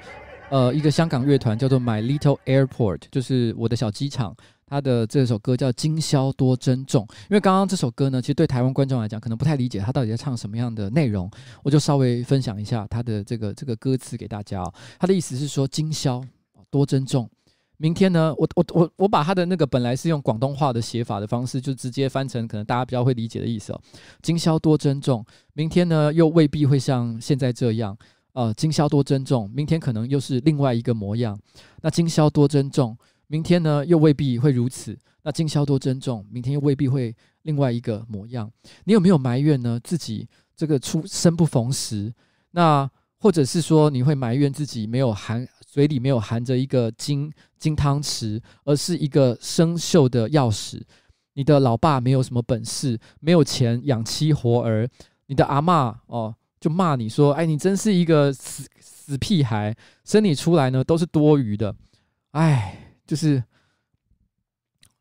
[0.49, 4.35] 呃，一个香港乐团叫做 My Little Airport，就是我的小机场。
[4.67, 7.05] 他的这首歌叫《今宵多珍重》。
[7.29, 11.31] 因为刚刚这首歌呢，其实对台湾观众来讲可能不太理解，他到底在唱什么样的内容。
[11.63, 14.73] 我就稍微分享一下他的这个这个歌词给大家哦。
[14.99, 16.21] 他的意思是说，今宵
[16.69, 17.29] 多珍重。
[17.77, 23.79] 明天呢， 我我我我把他的那个本来是用广东话的写法的方式，就直接翻成可能大家比较会理解的意思哦。
[24.21, 27.97] 今宵多珍重，明天呢又未必会像现在这样。
[28.33, 31.39] 呃，今宵多珍重，明天可能又是另外一个模样。
[31.81, 34.97] 那今宵多珍重，明天呢又未必会如此。
[35.21, 38.51] 那今宵多珍重，明天又未必会另外一个模样。
[38.85, 39.79] 你有没有埋怨呢？
[39.83, 42.13] 自己这个出生不逢时，
[42.51, 50.81] 那或者是说你会埋怨自己没有含嘴里没有含着一个金金汤匙，而是一个生锈的钥匙。
[51.35, 54.89] 你的老爸没有什么本事，没有钱养妻活儿。
[55.27, 56.35] 你的阿嬷哦。
[56.63, 61.75] 就骂你说：“哎，你真是一个死死屁孩，生你出来呢都是多余的。”
[62.31, 63.43] 哎，就是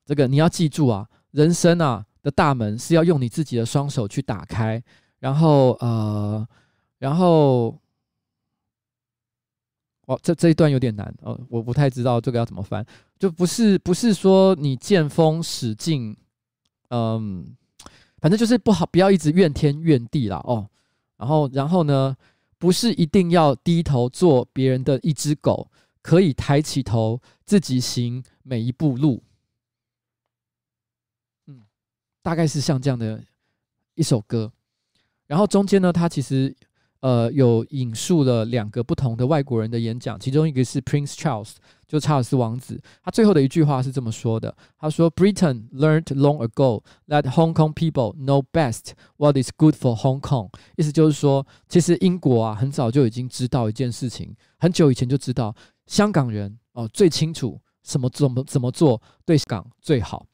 [0.04, 4.82] 这个你要记住啊，人生啊的大门是要用你自己的双手去打开。
[5.20, 6.44] 然后呃，
[6.98, 7.78] 然后
[10.06, 12.84] 哦，这这一段有点难哦，我不太知道这个要怎么翻。
[13.20, 16.16] 就不是不是说你见风使劲，
[16.88, 17.46] 嗯，
[18.18, 20.68] 反正就是不好，不要一直怨天怨地啦哦。
[21.22, 22.16] 然后，然后呢？
[22.58, 25.68] 不是一定要低头做别人的一只狗，
[26.00, 29.20] 可以抬起头自己行每一步路。
[31.46, 31.64] 嗯，
[32.22, 33.20] 大概是像这样的
[33.96, 34.52] 一首歌。
[35.26, 36.54] 然后中间呢，它其实
[37.02, 49.94] 呃有引述了两个不同的外国人的演讲，其中一个是 Prince Charles，就查尔斯王子，他最后的一句话是这么说的：他说，Britain learned long ago that Hong Kong people know best what is good for
[49.94, 50.48] Hong Kong。
[50.76, 55.54] 意思就是说，其实英国啊很早就已经知道一件事情，很久以前就知道
[55.86, 60.24] 香港人哦、最清楚什么怎么怎么做对港最好。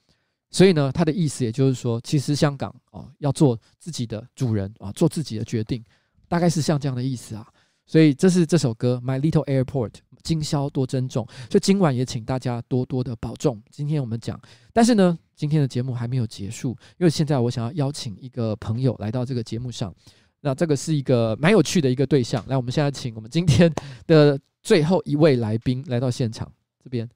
[0.51, 5.85] 所以呢，他的意思也就是说，其实香港啊、哦、要做自己的主人啊，做自己的决定，
[6.29, 7.47] 大概是像这样的意思啊。
[7.87, 9.91] 所以这是这首歌《My Little Airport》，
[10.23, 11.27] 今宵多珍重。
[11.51, 13.63] 所以今晚也请大家多多的保重。
[13.71, 14.39] 今天我们讲，
[14.75, 19.95] 但是呢，今天的节目还没有结束，因为现在我想要邀请一个朋友来到这个节目上。
[20.41, 22.45] 那这个是一个蛮有趣的一个对象。
[22.47, 23.73] 来，我们现在请我们今天
[24.07, 26.53] 的最后一位来宾来到现场
[26.85, 27.09] 这边。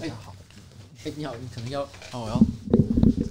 [0.00, 0.34] 哎呀，好，
[1.04, 2.38] 哎，你好，你可能要哦，我要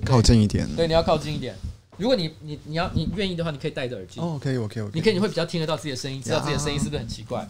[0.06, 1.56] 靠近一点，对，你要靠近一点。
[1.98, 4.20] 如果你你你要你愿意的话，你可以戴着耳机。
[4.20, 4.88] 哦，可以 OK。
[4.94, 7.46] 你可以你会比较听得到自己的声音，知道自己的声音是不是很奇怪？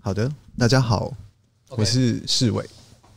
[0.00, 1.12] 好的，大家好
[1.70, 2.64] 我是世伟。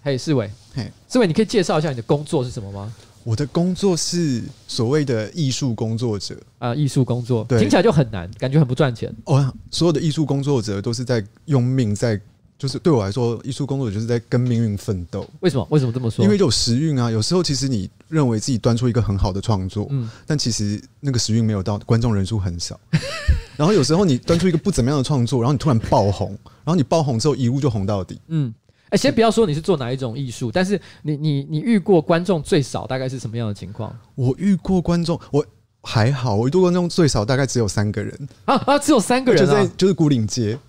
[0.01, 2.93] 嘿，世伟，嘿，世伟，你可以介绍一下你的工作是什么吗？
[3.23, 9.13] 我的工作是所谓的艺术工作者啊，艺术工作，对，听起来就很难，感觉很不赚钱。
[9.25, 12.19] 哦，所有的艺术工作者都是在用命在。
[12.59, 15.25] 就是对我来说，艺术工作者就是在跟命运奋斗。
[15.39, 15.65] 为什么？
[15.71, 16.25] 为什么这么说？
[16.25, 17.09] 因为有时运啊。
[17.09, 22.77] 有时候其实你认为自己端出一个很好的创作，嗯，但其实那个时运没有到，观众人数很少。
[23.55, 28.19] 然后有时候你端出一个不怎么样的创作，然后你突然爆红，然后你爆红之后一路就红到底。
[28.27, 28.53] 嗯，
[28.89, 33.97] 哎，先不要说你是做哪一种艺术，但是你你你遇过观众最少大概是什么样的情况？
[34.15, 35.45] 我遇过观众，我
[35.81, 40.59] 还好，我遇过观众最少大概只有三个人啊啊，只有三个人啊，就在就是古岭街。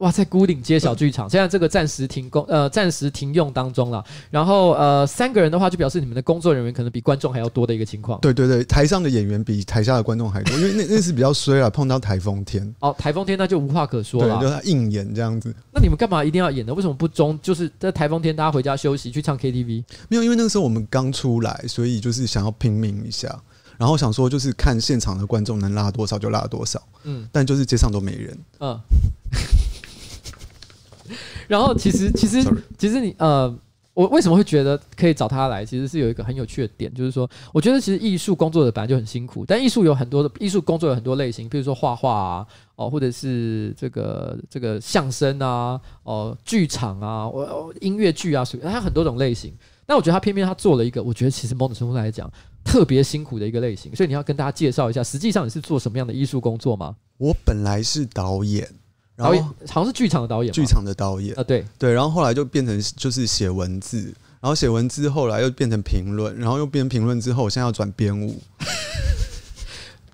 [0.00, 4.02] 哇，在孤岭街小剧场，现在这个暂时停工，呃，暂时停用当中了。
[4.30, 8.18] 然后，呃，三个人的话，就表示你们的工作人员可能比观众还要多的一个情况。
[8.20, 12.74] 对对对，台上的演员比台下的观众还多，因为 那那是比较衰啊，碰到台风天。
[12.80, 15.54] 哦，台风天那就无话可说了，对，就他硬演这样子。
[15.70, 16.72] 那你们干嘛一定要演呢？
[16.72, 17.38] 为什么不中？
[17.42, 19.84] 就是在台风天，大家回家休息，去唱 KTV？
[20.08, 23.38] 没有，因为那个时候我们刚出来，所以就是想要拼命一下，
[23.76, 26.82] 然后想说就是看现场的观众能拉多少就拉多少。
[27.04, 28.38] 嗯，但就是街上都没人。
[28.60, 28.80] 嗯。
[31.50, 32.40] 然后其实其实
[32.78, 33.52] 其实你呃，
[33.92, 35.64] 我为什么会觉得可以找他来？
[35.64, 42.46] 其实是有一个很有趣的点，就是说，我觉得其实艺术工作者本来就很辛苦，但艺术有很多的艺术工作有很多类型，比如说画画啊，
[42.76, 49.52] 哦，或者是这个这个相声啊，哦，剧场啊，哦，音乐剧啊，所以它很多种类型。
[49.84, 52.30] 但我觉得他偏偏他做了一个，我觉得其实某种程度来讲
[52.62, 56.94] 特别辛苦的一个类型，所以你要跟大家介绍一下，实际上你是做什么样的艺术工作吗？
[57.18, 58.68] 我本来是导演。
[59.22, 61.34] 导演好像是剧场的导演，剧场的导演。
[61.38, 61.64] 啊，对。
[61.78, 64.02] 对，然后后来就变成就是写文字，
[64.40, 68.40] 然后写文字后来又变成评论，然后又变成评论之后，我现在要转编舞。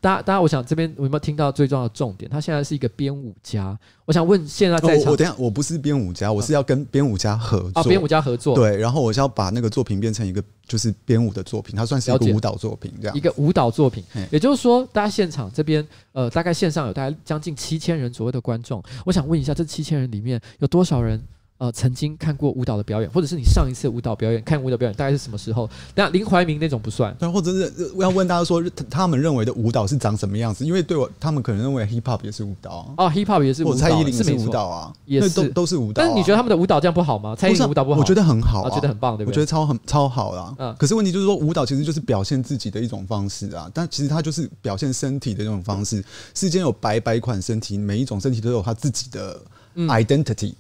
[0.07, 2.31] 大家，大家，我想这边有没有听到最重要的重点？
[2.31, 3.77] 他现在是一个编舞家。
[4.05, 7.81] 我想问，现在在场，我等下我不是编舞家，我是要跟编舞家合作。
[7.81, 8.77] 啊，编舞家合作，对。
[8.77, 13.17] 然后我是要把那个作品变成一个就是编舞的作品，它算是一个舞蹈作品，这样。
[13.17, 18.81] 一个舞蹈作品，也就是说，大家现场这边呃，大概线上有大概将近七千人左右的观众。
[19.05, 21.21] 我想问一下，这七千人里面有多少人？
[21.59, 25.69] 呃，曾经看过舞蹈的表演，或者是你上一次舞蹈表演看舞蹈表演大概是什么时候？
[25.95, 27.17] 那林怀民那种不算。
[27.19, 30.67] 那或者是我要问大家说， 他们认为的舞蹈是长什么样子？
[30.67, 33.77] 因为对我，他们可能认为 hip hop 也是舞蹈啊，hip hop 也是舞蹈。
[33.77, 36.03] 蔡依林是舞蹈啊，也是都都是舞蹈。
[36.03, 37.35] 但是你觉得他们的舞蹈这样不好吗？
[37.35, 38.01] 蔡依林舞蹈不好？
[38.01, 39.33] 我觉得很好啊，觉得很棒，对不对？
[39.33, 40.55] 我觉得超很超好啦。
[40.59, 40.77] 嗯。
[40.79, 43.71] 可是问题就是说，舞蹈其实就是表现自己的一种方式啊。
[43.73, 46.05] 但其实它就是表现身体的一种方式。
[46.35, 49.41] 世间有百百款身体，每一种身体都有它自己的
[49.77, 50.53] identity。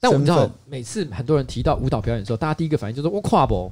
[0.00, 3.70] 但我们知道，每次很多人提到舞蹈表演的时候，大家第一个反应就是我跨不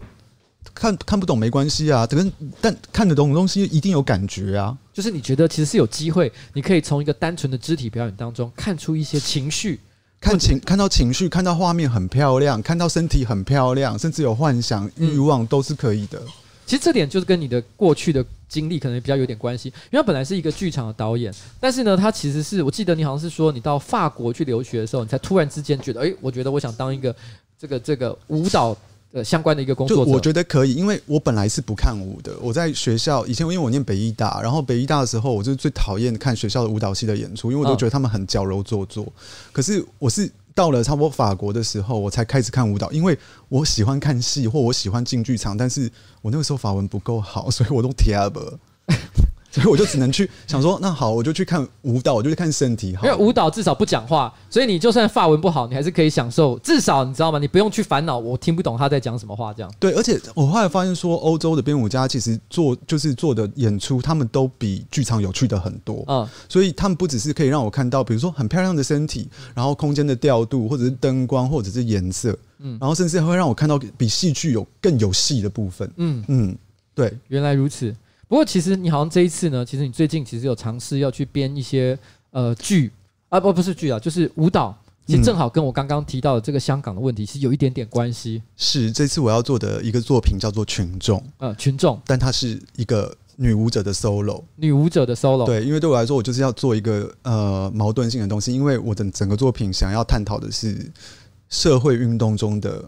[0.74, 4.76] 看看不懂没关系啊，但但看得懂的东西一定有感觉啊。
[4.92, 9.80] 就是你觉得其实是有机会，你可以从一个单纯的肢体表演当中看出一些情绪，
[10.20, 16.20] 看情看到情绪，看到画面很漂亮，看到身体很漂亮，甚至有幻想欲望都是可以的。
[16.66, 27.14] 其实这点就是跟你的过去的经历可能比较有点关系，因为他本来是一个剧场的导演，但是呢，他其实是我记得你好像是说你到法国去留学的时候，你才突然之间觉得，哎，我觉得我想当一个
[27.58, 28.76] 这个这个舞蹈
[29.12, 30.10] 呃相关的一个工作者。
[30.10, 39.06] 我觉得可以，因为我本来是不看舞的，我在学校以前因为我念北医大，然后北医大的时候，我就最讨厌看学校的舞蹈系的演出，因为我都觉得他们很矫揉做作。
[39.52, 40.30] 可是我是。
[40.58, 43.16] 到了差不多法国的时候，我才开始看舞蹈，因为
[43.48, 45.88] 我喜欢看戏或我喜欢进剧场，但是
[46.20, 48.58] 我那个时候法文不够好，所以我都听不。
[49.58, 53.06] 所以我就只能去想说，那好，我就去看舞蹈，我就去看身体好。
[53.06, 56.58] 因为舞蹈至少不讲话，所以你就算发文不好，你还是可以享受。
[56.60, 57.38] 至少你知道吗？
[57.38, 59.72] 你不用去烦恼我听不懂他在讲什么话，这样。
[59.80, 66.04] 对，而且我后来发现说，欧洲的编舞家其实做就是做的演出，他们都比剧场有趣的很多。
[66.06, 75.90] 嗯，所以他们不只是可以让我看到，比如说很漂亮的身体，然后空间的调度，或者是灯光，或者是颜色，嗯，然后甚至会让我看到比戏剧有更有戏的部分。
[75.96, 76.56] 嗯嗯，
[76.94, 77.94] 对，原来如此。
[78.28, 81.98] 不过其实你好像这一次呢，其实你最近其实有尝试要去编一些
[82.30, 82.92] 呃剧
[83.30, 84.76] 啊，不不是剧啊，就是舞蹈。
[85.06, 88.42] 其实正好跟我刚刚提到的这个香港的问题是有一点点关系。
[88.58, 95.46] 是这次我要做的一个作品叫做《群众》，呃，群众，但它是一个女舞者的 solo，女舞者的 solo。
[95.46, 100.92] 对，因为对我来说，我就是要做一个呃矛盾性的东西，因为我的整个作品想要探讨的是
[101.48, 102.84] 社会运动中的。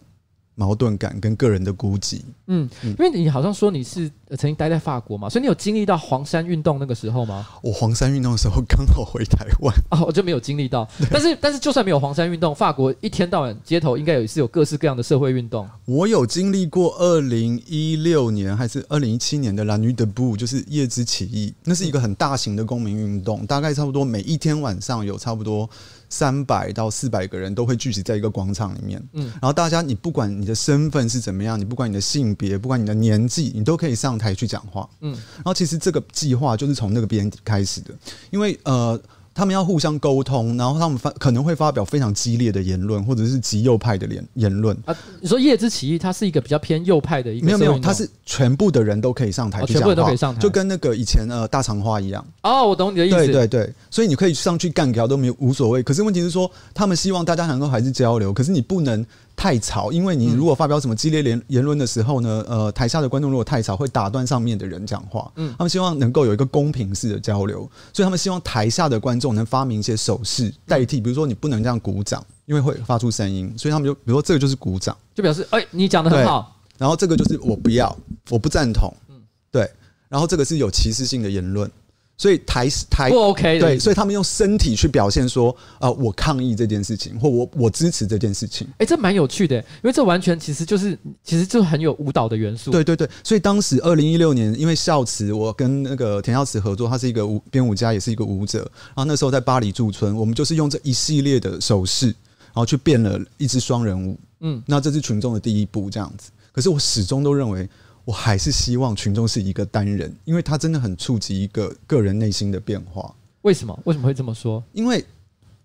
[0.60, 7.48] 矛盾感跟个人的孤寂，嗯，因为你好像说你是曾经待在法国嘛，所以你有经历到黄山运动那个时候吗？
[7.62, 10.86] 我黄山运动的时候刚好回台湾啊，我就没有经历到。
[11.10, 15.66] 但是，但是就算没有黄山运动，法国一天到晚街头应该也是有各式各样的社会运动。
[15.86, 25.70] 我有经历过二零一六年还是二零一七年的 La Nuit Debout，就是夜之起义，那是一个很大型的公民运动，大概差不多每一天晚上有差不多。
[26.10, 37.94] 三百到四百个人都会聚集在一个广场里面，嗯，然后大家，你不管你的身份是怎么样，你不管你的性别，不管你的年纪，你都可以上台去讲话，嗯，然后其实这个计划就是从那个边开始的，
[38.30, 39.00] 因为呃。
[39.40, 44.94] 他们要互相沟通，然后他们发可能会发表非常激烈的言论，或者是极右派的言言论啊。
[45.18, 52.22] 你说叶之起义，它是一个比较偏右派的一个，没有没有，它是全部的人都可以上台去讲话，全部都可以上台，就跟那个以前呃大长花一样。
[52.42, 53.16] 哦，我懂你的意思。
[53.16, 55.82] 对对对，所以你可以上去干掉都没有无所谓。
[55.82, 59.06] 可是问题是说，他们希望大家能够还是交流，可是你不能。
[59.40, 65.32] 太吵，因为你如果发表什么激烈言言论的时候呢，呃，台下的观众如果太吵，会打断上面的人讲话。
[65.36, 67.60] 嗯，他们希望能够有一个公平式的交流，
[67.90, 76.54] 所以他们希望台下的观众能发明一些手势代替，比如说你不能这样鼓掌，因为会发出声音，所以他们就比如说这个就是鼓掌，就表示哎、欸，你讲的很好。
[76.76, 77.96] 然后这个就是我不要，
[78.28, 78.92] 我不赞同。
[79.08, 79.14] 嗯，
[79.50, 79.66] 对。
[80.10, 81.70] 然后这个是有歧视性的言论。
[82.20, 88.66] 所以台台不 OK 的，对，所以他们用身体去表现说，啊、呃，我抗议这件事情，或我我支持这件事情。
[88.72, 92.70] 哎、欸，这蛮有趣的，因为这完全其实就是其实就很有舞蹈的元素。
[92.70, 98.58] 对对对，所以当时二零一六年，因为孝慈，我跟那个田孝慈合作，他是一个舞编舞家，也是一个舞者。
[98.88, 104.18] 然后那时候在巴黎驻村，我们就是用这一系列的手势，然后去变了一支双人舞。
[104.40, 106.30] 嗯，那这是群众的第一步，这样子。
[106.52, 107.66] 可是我始终都认为。
[108.10, 113.14] 我还是希望群众是一个单人，因为他真的很触及一个个人内心的变化。
[113.42, 113.78] 为什么？
[113.84, 114.60] 为什么会这么说？
[114.72, 115.04] 因为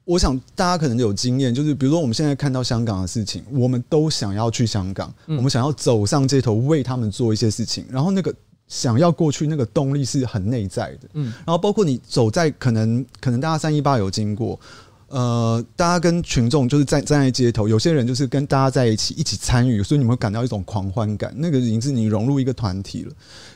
[0.04, 8.32] 我想大家可能有经验，就是比如说我们现在看到香港的事情，我们都想要去香港，我们想要走上街头为他们做一些事情，然后那个
[8.68, 11.10] 想要过去那个动力是很内在的。
[11.14, 14.60] 嗯，然后包括你走在可能可能大家三一八有经过。
[15.08, 23.12] 呃，大家跟群众就是站站在街头，有些人就是跟大家在一起，一起参与，所以你们会感到一种狂欢感，那个已经是你融入一个团体了。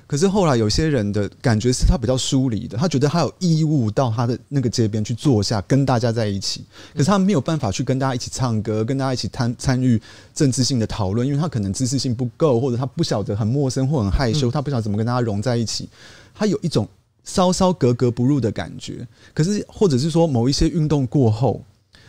[0.05, 6.63] 可是后来有些人的感觉是他比较疏离的，他觉得他有义务到他的那个街边去坐下，跟大家在一起，
[6.93, 10.01] 可是他没有办法去跟大家一起唱歌，跟大家一起参参与
[10.33, 15.89] 政治性的讨论，因为他可能知识性不够，或者他不晓得很陌生或很害羞，他不晓得怎么跟大家融在一起，
[16.35, 16.87] 他有一种。
[17.23, 21.63] 稍稍格格不入的感觉，可是或者是说某一些运动过后，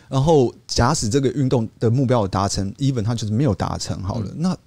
[0.09, 4.57] 然后假使这个运动的目标有达成，even 它就是没有达成好了，嗯、那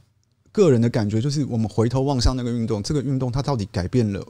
[0.53, 4.25] 个人的感觉就是我们回头望向那个运动，这个运动它到底改变了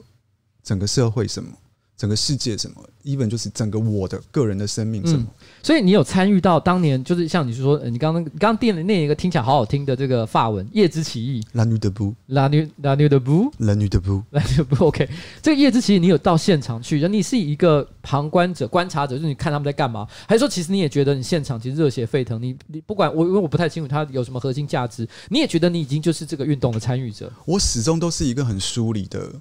[0.63, 1.51] 整个社会什么？
[1.97, 15.09] 整个世界什么，even 就是整个我的个人的生命什么，嗯、所以你有参与到当年，就是像你说，你刚刚刚念的那一个听起来好好听的这个法文《夜之起义》La Nuit Debout，La Nuit La Nuit Debout，La Nuit Debout，La Nuit Debout，OK，
[15.41, 22.41] 这个《夜之起义》你有到现场去，你是一个旁观者、观察者，就是你看他们在干嘛，还是说其实你也觉得你现场其实热血沸腾？
[22.41, 27.31] 你你不管我，因为我不太清楚它有什么核心价值，你也觉得你已经就是这个运动的参与者？
[27.45, 29.31] 我始终都是一个很疏离的。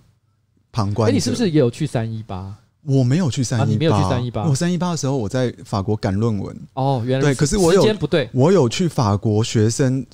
[0.74, 2.52] 旁观，哎，你是不是也有去三一八？
[2.82, 4.44] 我没有去三一八，你没有去三一八。
[4.44, 6.54] 我三一八的时候，我在法国赶论文。
[6.74, 10.04] 哦，原来对，可是我有时间不对，我有去法国学生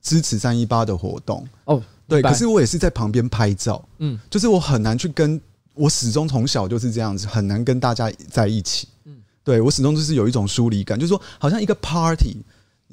[0.00, 1.44] 支持三一八的活动。
[1.64, 3.84] 哦，对，可是我也是在旁边拍照。
[3.98, 5.38] 嗯，就是我很难去跟，
[5.74, 8.88] 我始终从小就是这样子，很难跟大家在一起。
[9.04, 12.36] 嗯，对我始终就是有一种疏离感，就是说，好像一个 party。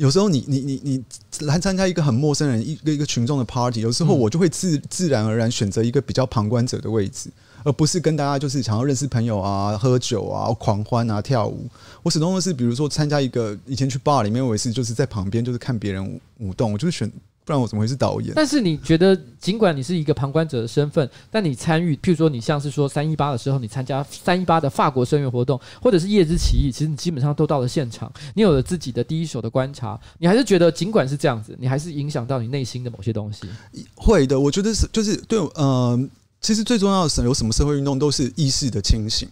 [0.01, 1.03] 有时候你你你你
[1.41, 7.29] 来参加一个很陌生人一个一个群众的 party，有时候我就会自自然而然选择一个比较旁观者的位置，
[7.63, 11.69] 而不是跟大家就是想要认识朋友啊、喝酒啊、狂欢啊、跳舞。
[12.01, 17.11] 我始终都是，比如说参加一个以前去 bar 里面，我也是就是在旁边就是看别人舞动，我就是选
[17.43, 18.31] 不然我怎么会是导演？
[18.35, 33.47] 但是你觉得，尽管你是一个旁观者的身份，但你参与，譬如说你像是说三一八的时候，你参加三一八的法国声援活动，或者是夜之起义，其实你基本上都到了现场，你有了自己的第一手的观察，你还是觉得，尽管是这样子，你还是影响到你内心的某些东西。
[33.95, 35.99] 会的，我觉得是，就是对，呃，
[36.41, 39.27] 其实最重要的是有什么社会运动都是意识的清醒。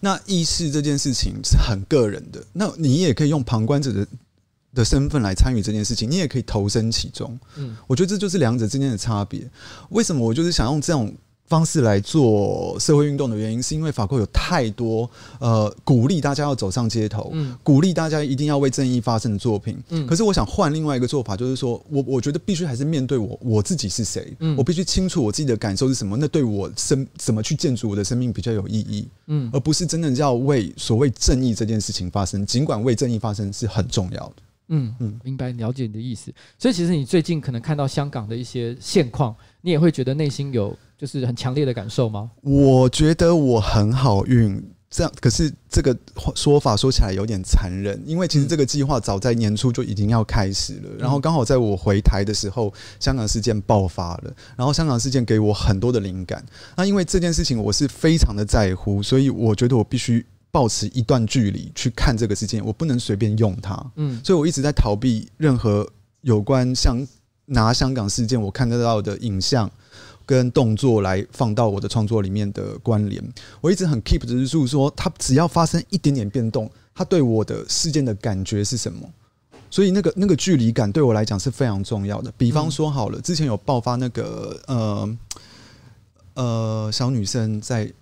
[0.00, 4.06] 那意识这件事情是很个人的，那你也可以用旁观者的。
[4.74, 7.38] 的身份来参与这件事情，你也可以投身其中。
[7.56, 9.48] 嗯，我觉得这就是两者之间的差别。
[9.90, 11.14] 为什么我就是想用这种
[11.46, 19.76] 方式来做社会运动的原因，是因为法国有太多呃鼓励大家要走上街头，嗯，鼓励大家一定要为正义发声的作品。
[19.90, 34.36] 嗯，可是我想换另外一个做法，就是说我我觉得必须还是面对我我自己是谁，嗯，我必须清楚我自己的感受是什么，那对我生怎么去建筑我的生命比较有意义，嗯，而不是真的要为所谓正义这件事情发声，尽管为正义发声是很重要的。
[34.68, 36.32] 嗯嗯，明白，了解你的意思。
[36.58, 42.30] 所以其实你最近可能看到香港的一些现况，你也会觉得内心有就是很强烈的感受吗？
[42.40, 45.12] 我觉得我很好运，这样。
[45.20, 45.94] 可是这个
[46.34, 50.90] 说法说起来有点残忍，因为其实这个计划早在年初就已经要开始了。
[50.98, 54.34] 然后刚好在我回台的时候，香港事件爆发了。
[54.56, 56.42] 然后香港事件给我很多的灵感。
[56.76, 60.24] 那因为这件事情我是非常的在乎，所以我觉得我必须。
[60.54, 63.74] 保持一段距离去看这个事件，我不能随便用它。
[63.96, 65.84] 嗯，所以我一直在逃避任何
[66.20, 67.04] 有关像
[67.46, 69.68] 拿香港事件我看得到的影像
[70.24, 73.20] 跟动作来放到我的创作里面的关联。
[73.60, 79.10] 我一直很 keep 的就是说，它只要发生一点点变动，它对我的事件的感觉是什么？
[79.68, 82.32] 所以那个那个距离感对我来讲是非常重要的。
[82.38, 85.18] 比方说好了，之前有爆发那个呃
[86.34, 87.92] 呃小女生在。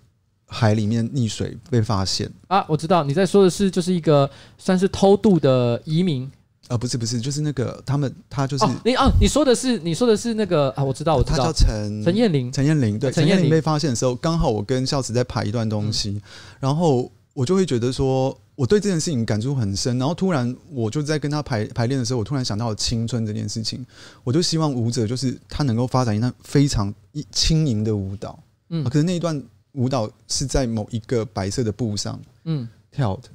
[0.53, 2.31] 海里面溺水被发现。
[2.47, 2.63] 啊！
[2.69, 6.31] 我知道你在说的是，就是一个算是偷渡的移民。
[6.69, 13.49] 啊，不是不是，就是那个他们他就是、哦、你啊，你说的是你说的是那个啊，我知道我知道，他叫陈陈彦霖，陈彦霖对，陈彦霖。
[13.49, 16.21] 被发现的时候，刚好我跟孝慈在排一段东西，嗯、
[16.61, 23.85] 然后我就会觉得说，我对这件事情感触很深，然后突然我就在跟他排排练的时候，我突然想到了青春这件事情，
[24.23, 26.91] 我就希望舞者就是他能够发展一段非常
[27.29, 28.39] 轻盈的舞蹈，
[28.69, 29.43] 嗯，可是那一段。
[29.73, 33.29] 舞蹈是在某一个白色的布上，嗯，跳的，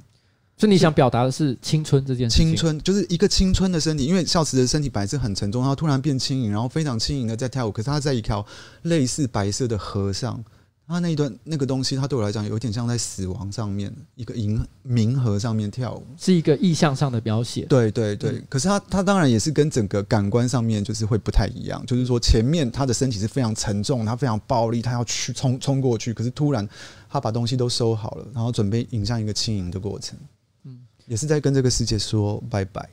[0.57, 2.47] 所以你想表达的是青春这件事情。
[2.47, 7.71] 青春就是一个青春的身体，因为孝慈的身体本来是很沉重，然后突然变轻盈，然后非常轻盈的在跳舞。
[7.71, 8.45] 可是他在一条
[8.81, 10.43] 类似白色的河上。
[10.89, 17.61] 他那一段那个东西，他对我来讲有点像在死亡上面一个银冥河上面跳舞，是一个意象上的描写。
[17.65, 26.67] 对对对，嗯、可是他他当然也是跟整个感官上面就是会不太一样，就是说前面他的身体是非常沉重，他非常暴力，他要去冲冲过去，可是突然
[27.07, 30.17] 他把东西都收好了，然后准备迎向一个轻盈的过程，
[30.63, 32.89] 嗯，也是在跟这个世界说拜拜。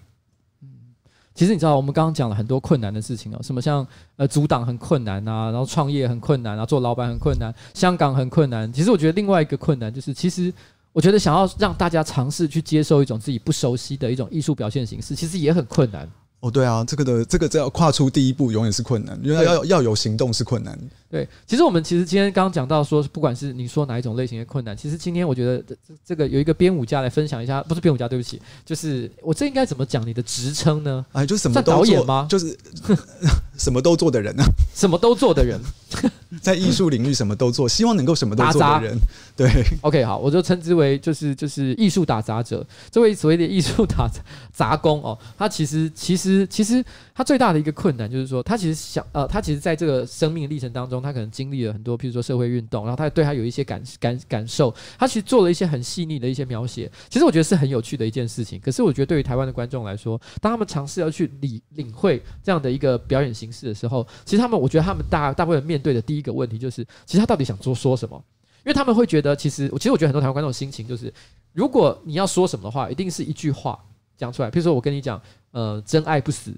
[1.37, 3.87] 其实你知道，我们刚刚讲了很多困难的事情哦，什么像
[4.17, 8.73] 呃阻挡很困难啊，然后创业很困难啊，做老板很困难，香港很困难。
[8.73, 10.53] 其实我觉得另外一个困难就是，其实
[10.93, 16.09] 我觉得想要让大家尝试去接受一种自己不熟悉的一种艺术表现形式，其实也很困难。
[16.41, 20.79] 哦，对啊，这个的这个只要跨出第一步，永远是困难，因为要要有行动是困难。
[21.11, 31.05] 对，其实我们其实今天刚刚讲到说，不管是你说哪一种类型的困难，其实今天我觉得这这个有一个编舞家来分享一下，不是编舞家，对不起，就是我这应该怎么讲你的职称呢？
[31.13, 32.27] 哎，就什么都做导演吗？
[32.29, 32.57] 就是
[33.57, 34.47] 什么都做的人呢、啊？
[34.75, 35.59] 什么都做的人，
[36.43, 38.99] 在艺术领域什么都做，希望能够什么都做的人。
[39.37, 39.49] 对
[39.83, 44.11] ，OK，好，我就称之为就是就是艺术打杂者，这位所谓的艺术打
[44.53, 46.85] 杂 工哦，他其实其实其实
[47.15, 50.97] 他最大的一个困难就是说，他其实想呃，他其实在这个生命历程当中。
[51.07, 56.91] 他可能经历了很多，譬如说社会运动，然后他对他有一些感感感受，他其实做了一些很细腻的一些描写。
[57.11, 58.59] 其实我觉得是很有趣的一件事情。
[58.59, 68.21] 可是我觉得对于台湾的观众来说，当他们尝试要去理领会这样的一个表演形式的时候，其实他们我觉得他们大大部分面对的第一个问题就是，其实他到底想说说什么？
[68.67, 71.13] 因为他们会觉得，其实其实我觉得很多台湾观众心情就是，
[71.53, 73.79] 如果你要说什么的话，一定是一句话
[74.17, 74.51] 讲出来。
[74.51, 75.23] 譬如说我跟你讲，
[75.53, 76.53] 呃，真爱不死。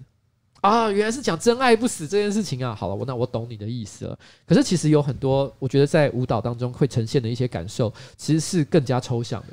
[0.63, 2.75] 啊，原来是讲真爱不死这件事情啊！
[2.75, 4.19] 好了，我那我懂你的意思了。
[4.47, 9.49] 可是其实有很多，我觉得在舞蹈当中会呈现的一些感受，其实是更加抽象的。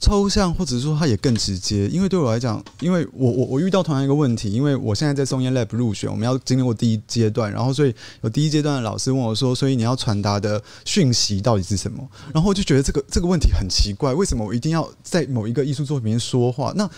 [0.00, 1.86] 抽象，或者说它也更直接。
[1.88, 16.72] 因为对我来讲，因为我我我遇到同样一个问题，因为我现在在松烟 Lab 入选，我们要经历过第一阶段，然后所以有第一阶段的老师问我说：“所以你要传达的讯息到底是什么？”然后我就觉得这个这个问题很奇怪，为什么我一定要在某一个艺术作品说话？
[16.74, 16.90] 那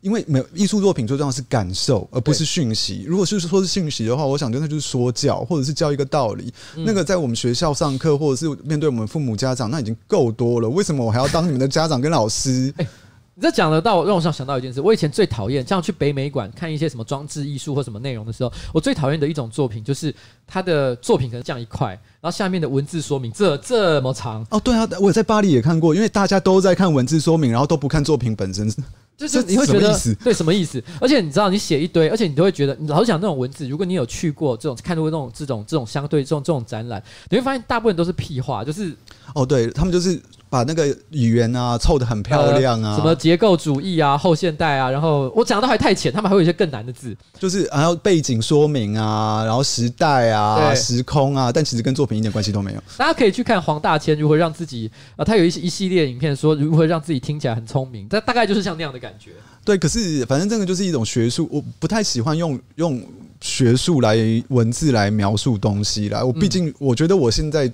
[0.00, 3.04] 因为没有艺术作品最重要的是感受，而不是讯息。
[3.06, 6.52] 如果是说是讯息的话，我想真的就是说教，或者是教一个道理。
[6.76, 10.68] 嗯、那个在我们学校上课，或者是面对我们父母家长，那已经够多了。
[10.68, 12.72] 为什么我还要当你们的家长跟老师？
[12.78, 12.86] 欸
[13.32, 20.14] 你这讲得到让我想想到一件事，我以前最讨厌像去北美馆看一些什么装置艺术或什么内容的时候，我最讨厌的一种作品就是
[20.46, 21.88] 他的作品可能这样一块，
[22.20, 24.46] 然后下面的文字说明这这么长。
[24.50, 28.70] 哦，对啊，我也在巴黎也看过，因为大家都在看文字说明，然后都不看作品本身。
[29.20, 30.82] 就是你会觉得对什么意思？
[31.00, 33.68] 而且你知道，你写一堆，而且你都会觉得，你老是讲那种文字。
[33.68, 38.96] 如果你有去过这种看过那种这种这种相对这种这种展览，你会发现大部分都是屁话，就是
[39.34, 40.20] 哦，对他们就是。
[40.50, 52.82] 把那个语言啊凑得很漂亮啊，呃、什么结构主义啊、后现代啊，然后我讲的还太浅，他们还有一些更难的字，就是还有背景说明啊，然后时代啊、时空啊，但其实跟作品一点关系都没有。
[52.98, 59.30] 大家可以去看黄大千如何让自己啊，他有一一系列影片说如何让自己听起来很聪明，但大概就是像那样的感觉。
[59.64, 63.00] 对，可是反正这个就是一种学术，我不太喜欢用用
[63.40, 64.16] 学术来
[64.48, 66.24] 文字来描述东西啦。
[66.24, 67.70] 我毕竟我觉得我现在。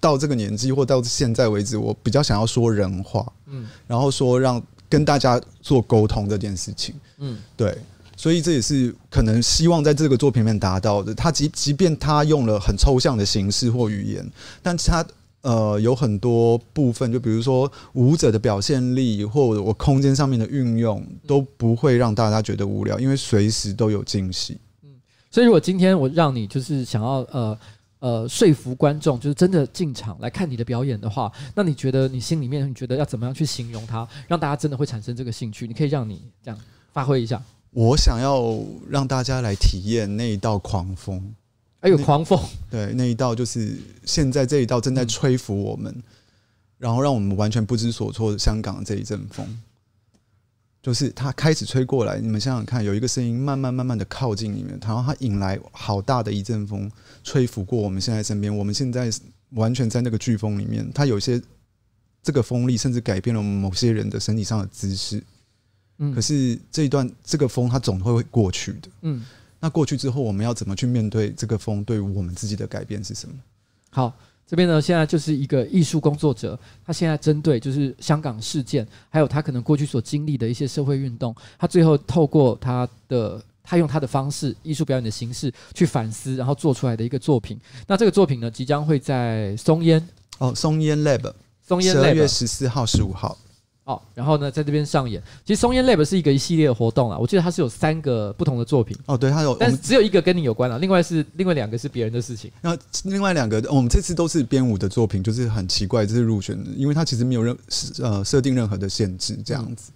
[0.00, 7.76] 到这个年纪或到现在为止，我比较想要说人话，嗯，然后说让跟大家做沟通这件事情，嗯，对，
[8.16, 11.14] 所以这也是可能希望在这个作品里面达到的。
[11.14, 14.26] 他即即便他用了很抽象的形式或语言，
[14.62, 15.06] 但他
[15.42, 24.56] 呃有很多部分，就比如说舞者的表现力或者我空间上面的运用，都不会让大家觉得无聊，因为随时都有惊喜。
[24.82, 24.88] 嗯，
[25.30, 27.58] 所以如果今天我让你就是想要呃。
[28.00, 35.66] 呃，说服观众就是真的进场来看你的表演的话，那你觉得你心里面你觉得要怎么样去形容它，让大家真的会产生这个兴趣？
[35.66, 36.58] 你可以让你这样
[36.92, 37.40] 发挥一下。
[37.72, 38.58] 我想要
[38.88, 41.22] 让大家来体验那一道狂风，
[41.80, 42.40] 哎呦狂风，
[42.70, 46.02] 对， 那一道就是现在这一道正在吹拂我们，嗯、
[46.78, 49.46] 然后让我们完全不知所措的香港这一阵风。
[50.82, 56.90] 就是它开始吹过来，你们想想看，有一个声音慢慢慢慢的靠近你们，然后它引来好大的一阵风，
[57.22, 58.56] 吹拂过我们现在身边。
[58.56, 59.10] 我们现在
[59.50, 61.40] 完全在那个飓风里面，它有些
[62.22, 65.22] 这个风力甚至改变了我们某些人的身体上的姿势。
[65.98, 68.88] 嗯，可是这一段这个风它总会会过去的。
[69.02, 69.22] 嗯，
[69.60, 73.34] 那过去之后，我们要怎么去面对这个风对我们自己的改变是什么？
[73.90, 74.16] 好。
[74.50, 87.56] 这边呢，现在就是一个艺术工作者，他现在针对就是香港事件，还有他可能过去所经历的一些社会运动，他最后透过他的，他用他的方式，艺术表演的形式去反思，然后做出来的一个作品。
[87.86, 90.04] 那这个作品呢，即将会在松烟
[90.38, 91.32] 哦，松烟 Lab，
[91.62, 93.38] 松烟 Lab，十二月十四号、十五号。
[93.90, 95.20] 哦，然后呢，在这边上演。
[95.44, 98.96] 其实松烟 Lab 是一个一系列的活动啊，我记得它是有三个不同的作品。
[99.06, 102.52] 哦，对，它有，但是只有一个跟你有关了，另外是另外两个是别人的事情。
[102.60, 107.56] 那另外两个，我们这次都是编舞的作品，就是很奇怪，这是入选的，因为它其实没有任
[108.00, 109.90] 呃设定任何的限制，这样子。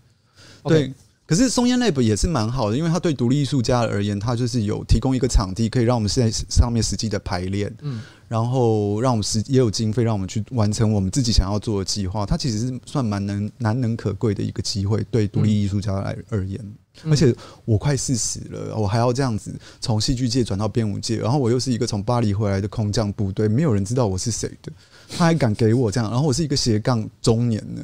[0.65, 0.93] 嗯、对。
[1.27, 12.27] 可是松烟 Lab 也是蛮好的，因为它对独立艺术家而言，它就是有提供一个场地，可以让我们现在上面实际的排练，嗯，然后让我们实也有经费，让我们去完成我们自己想要做的计划。
[12.27, 16.61] 它其实是算蛮能难能可贵的一个机会，对独立艺术家来而言。
[17.03, 17.35] 嗯、而且
[17.65, 24.71] 我快四十了，我还要这样子从戏剧界转到编舞界，然后我又是一个从巴黎回来的空降部队，没有人知道我是谁的，
[25.17, 27.83] 他还敢给我这样，然后我是一个斜杠中年呢。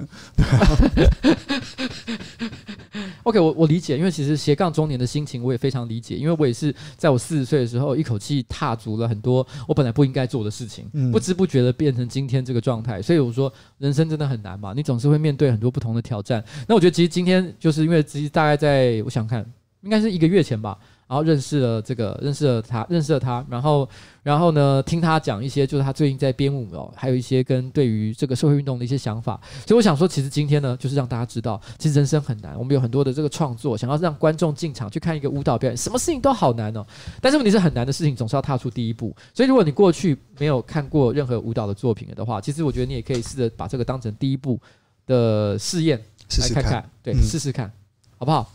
[3.30, 13.00] OK，我我理解，因为其实斜杠中年的心情我也非常理解，因为我也是在我四十岁的时候一口气踏足了很多我本来不应该做的事情，嗯、不知不觉的变成今天这个状态。
[13.00, 16.44] 所以我说人生真的很难嘛，你总是会面对很多不同的挑战。
[16.66, 19.46] 那我觉得其实今天就是因为其实大概在我想看，
[19.82, 20.76] 应该是一个月前吧。
[21.10, 23.88] 然后认识了这个，认识了他，认识了他，然后，
[24.22, 29.40] 然后呢，听他讲一些，就是他最近在编舞哦，还有一些跟对于这个社会运动的一些想法。
[29.66, 32.56] 所以我想说，其实今天呢，就是让大家知道，其实人生很难。
[32.56, 36.86] 我们有很多的这个创作，想要让观众进场去看一个舞蹈表演，什么事情都好难哦。
[37.20, 39.12] 但是问题是，很难的事情总是要踏出第一步。
[39.34, 44.60] 所以，如果你过去没有看过任何舞蹈的作品的话，其实我觉得你也可以试着把这个当成第一步
[45.08, 47.68] 的试验，试试看对，试试看，
[48.16, 48.48] 好不好？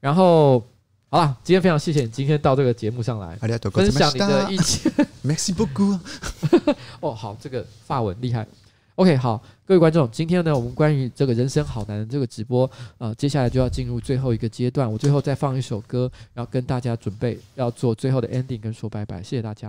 [0.00, 0.60] 然后。
[1.12, 4.92] 好了，今天非常谢谢你今天到这个节目上来分享你的意见。
[5.26, 5.98] Merci beaucoup。
[7.00, 8.46] 哦，好，这个发文厉害。
[8.94, 14.90] OK，好，各位观众，今天呢，我们关于这个人生好难的这个直播，呃，接下来就要进入最后一个阶段。
[14.90, 19.20] 我最后再放一首歌，然后跟大家准备要做最后的 ending，跟说拜拜。
[19.20, 19.68] 谢谢大家。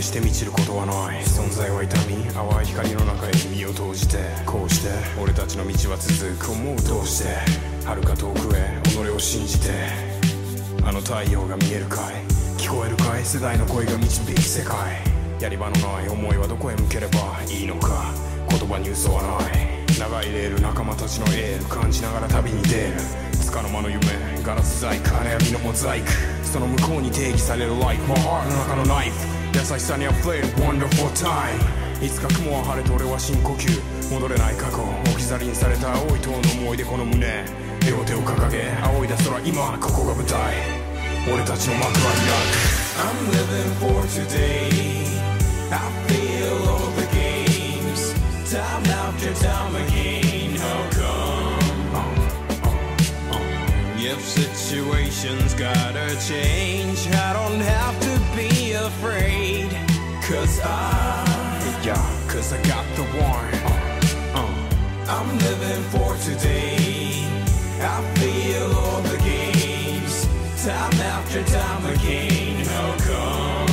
[0.00, 1.22] 时は决して満ちることはない。
[1.22, 4.16] 存在は痛み淡い光の中へ身を投じて
[4.46, 4.88] こうして
[5.20, 6.52] 俺たちの道は続く。
[6.52, 7.28] 思うどうして
[7.84, 9.70] 遥か远くへ己を信じて
[10.84, 12.14] あの太阳が见えるかい。
[12.58, 13.24] 闻こえるかい。
[13.24, 14.76] 世代の声が导く世界。
[15.40, 18.12] やり场のない思いはどこへ向ければいいのか。
[18.48, 19.70] 言叶に嘘はない。
[19.98, 22.92] 长いレール仲间たちのエール感じながら旅に出る。
[23.32, 26.10] つかの间の梦ガラス细工金暗のモザイク。
[26.42, 29.39] その向こうに定义される Life My heart の中のナイフ。
[29.60, 33.68] 优しさに溢れる Wonderful time いつか云は晴れて俺は深呼吸
[34.10, 34.78] 戻れない过去
[35.12, 37.44] 置き去りにされた青い塔の思い出この胸
[37.86, 40.54] 両手を掲げ仰いだ空今ここが舞台
[41.28, 45.04] 俺たちの幕は开く I'm living for today
[45.70, 45.78] I
[46.08, 48.16] feel all the games
[48.50, 51.60] Time after time again How come
[54.02, 58.49] If situations gotta change I don't have to be
[58.90, 59.70] afraid.
[60.22, 63.62] Cause I Yeah, cause I got the warrant.
[63.64, 64.52] Uh, uh.
[65.16, 67.26] I'm living for today.
[67.80, 70.14] I feel all the games.
[70.64, 72.64] Time after time again.
[72.74, 73.70] How come?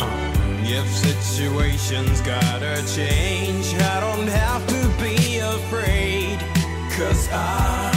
[0.00, 6.38] Uh, if situations gotta change I don't have to be afraid.
[6.96, 7.90] Cause I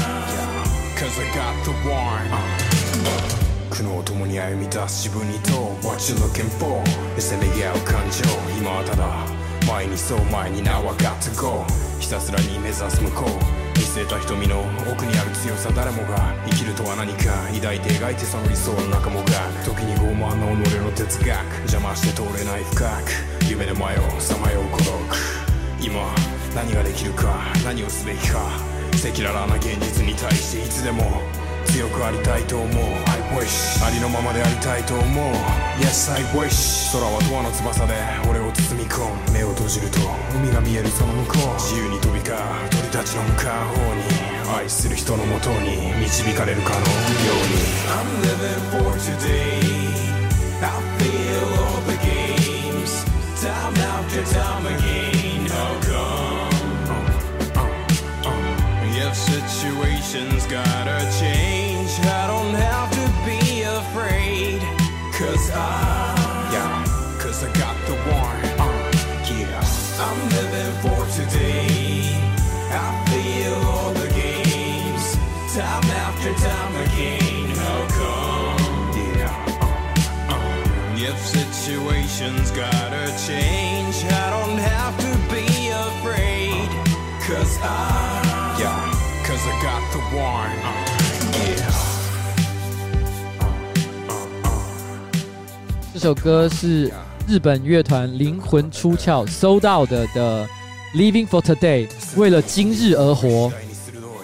[0.99, 3.42] Cause I got the warrant
[3.73, 6.77] 苦悩ともに歩み出す自分に问う What you looking for?
[7.19, 8.21] せめぎ合う感情
[8.55, 9.25] 今はただ
[9.65, 11.65] 前にそう前に Now I got to go
[11.99, 21.33] ひたすらに目指す向こう见据えた瞳の奥にある强さ谁もが生きるとは何か抱いて描いてその理想の中もが时に傲慢な己の哲学
[21.65, 24.93] 邪魔して通れない深く梦で迷うさまよう孤独
[25.81, 26.13] 今
[26.53, 28.37] 何ができるか何をすべきか
[28.93, 31.23] 赤裸々な现実に対していつでも
[31.73, 35.33] 强くありたいと思う I wish ありのままでありたいと思う
[35.81, 37.93] Yes I wish 空は永远の翼で
[38.29, 39.97] 俺を包み込む目を闭じると
[40.37, 42.39] 海が见えるその向こう自由に飞び交う
[42.69, 44.03] 鸟たちの向かう方に
[44.53, 46.85] 爱する人のもとに导かれるかのよ
[47.33, 47.57] うに
[47.89, 49.57] I'm living for today
[50.61, 50.69] I
[51.01, 53.01] feel all the games
[53.41, 56.53] Time after time again How come
[59.05, 61.52] If situations gotta change,
[96.03, 96.91] 首歌是
[97.25, 100.49] 日本乐团灵魂出窍 Sold Out 的
[100.93, 103.49] Living for Today，为了今日而活。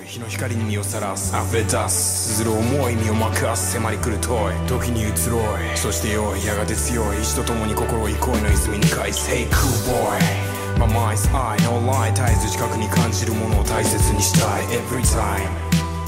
[0.06, 5.78] 日の光に身をさらす溢れ出す缀る思い身をまくわす迫り来る问い时に移ろい。
[5.78, 6.46] そしてよい。
[6.46, 9.32] やがて强い意志とともに心を憩いの泉に返す。
[9.32, 10.86] Hey cool boy.
[10.86, 12.12] My mind's eye no lie.
[12.12, 14.66] 绝えず近くに感じるものを大切にしたい。
[14.66, 15.48] Every time.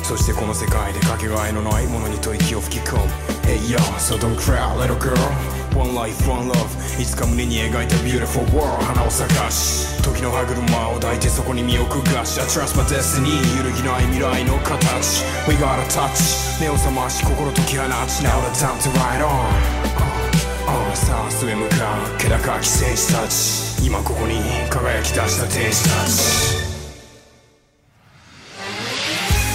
[0.04, 3.31] そしてこの世界でかけがえのないものにと息を吹き込む。
[3.44, 5.18] Hey yo so don't cry little girl
[5.74, 15.84] One life, one love いつか胸に描いた beautiful world 花を咲かし时の歯车を抱いてそこに身をくがし I trust my destiny 揺るぎない未来の形 We gotta
[15.90, 20.02] touch 目を覚まし心解き放ち Now the time to ride on
[20.96, 21.76] さあ末向か
[22.16, 24.40] う気高き戦士たち今ここに
[24.70, 26.62] 辉き出した天使たち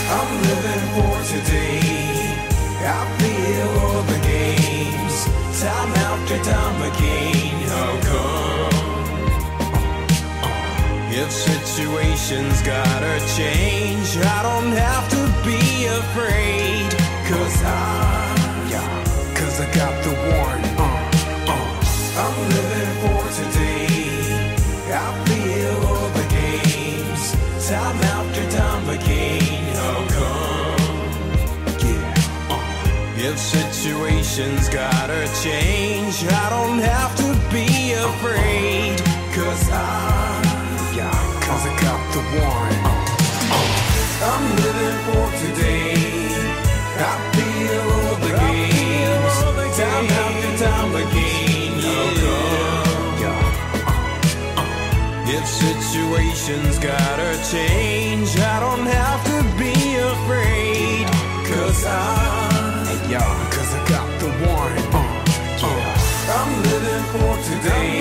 [0.09, 1.66] I'm living for today.
[11.97, 16.90] Situations gotta change, I don't have to be afraid.
[17.28, 20.66] Cause I, yeah, cause I got the warrant.
[20.78, 23.86] Uh, uh, I'm living for today.
[24.93, 27.23] I feel all the games,
[27.68, 29.74] time after time again.
[29.81, 30.81] How come?
[31.81, 32.55] Yeah.
[32.55, 38.98] Uh, if situations gotta change, I don't have to be afraid.
[39.35, 40.06] Cause I,
[56.47, 61.06] situations gotta change, I don't have to be afraid.
[61.51, 64.94] Cause I, yeah, cause I got the warrant.
[64.94, 65.02] Uh,
[65.59, 65.66] yeah.
[65.66, 67.98] Uh, I'm living for today.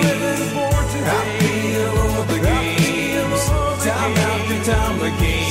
[1.06, 3.42] I feel all the games,
[3.84, 5.46] time after time again.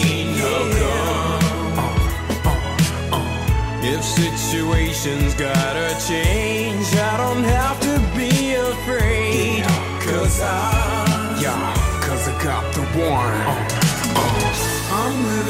[3.87, 6.87] If situation's gotta change.
[6.95, 9.63] I don't have to be afraid.
[10.01, 10.84] Cause I,
[13.15, 13.33] one.
[13.47, 13.67] Oh,
[14.17, 14.89] oh.
[14.91, 15.44] oh.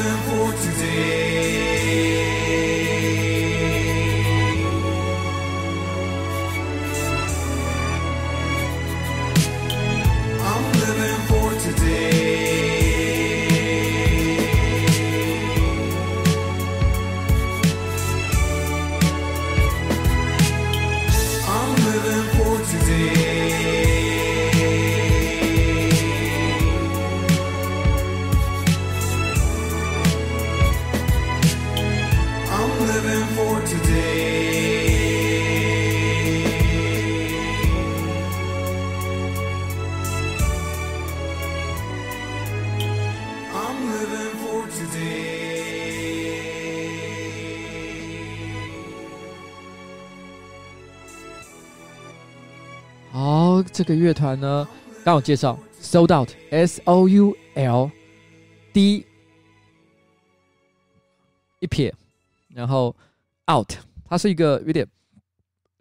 [53.64, 54.68] 这个乐团呢，
[55.04, 57.92] 刚有介绍，Sold Out，S O U L
[58.74, 59.06] D
[61.60, 61.94] 一撇，
[62.50, 62.96] 然后
[63.52, 63.74] Out，
[64.06, 64.88] 它是一个有点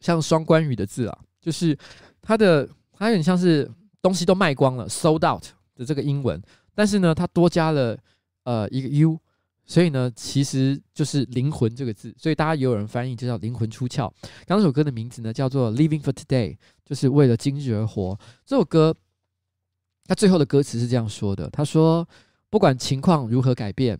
[0.01, 1.77] 像双关语的字啊，就是
[2.23, 3.71] 它的它有点像是
[4.01, 5.45] 东西都卖光了，Sold Out
[5.75, 6.43] 的这个英文，
[6.75, 7.99] 但是呢，它多加了
[8.45, 9.19] 呃一个 U。
[9.67, 14.13] 所以呢，其实就是灵魂这个字，所以大家也有人翻译就叫灵魂出窍。
[14.47, 16.53] 刚这首歌的名字呢叫做《Living for Today》，
[16.85, 18.19] 就是为了今日而活。
[18.45, 18.95] 这首歌，
[20.07, 22.07] 它最后的歌词是这样说的：他说，
[22.51, 23.99] 不管情况如何改变，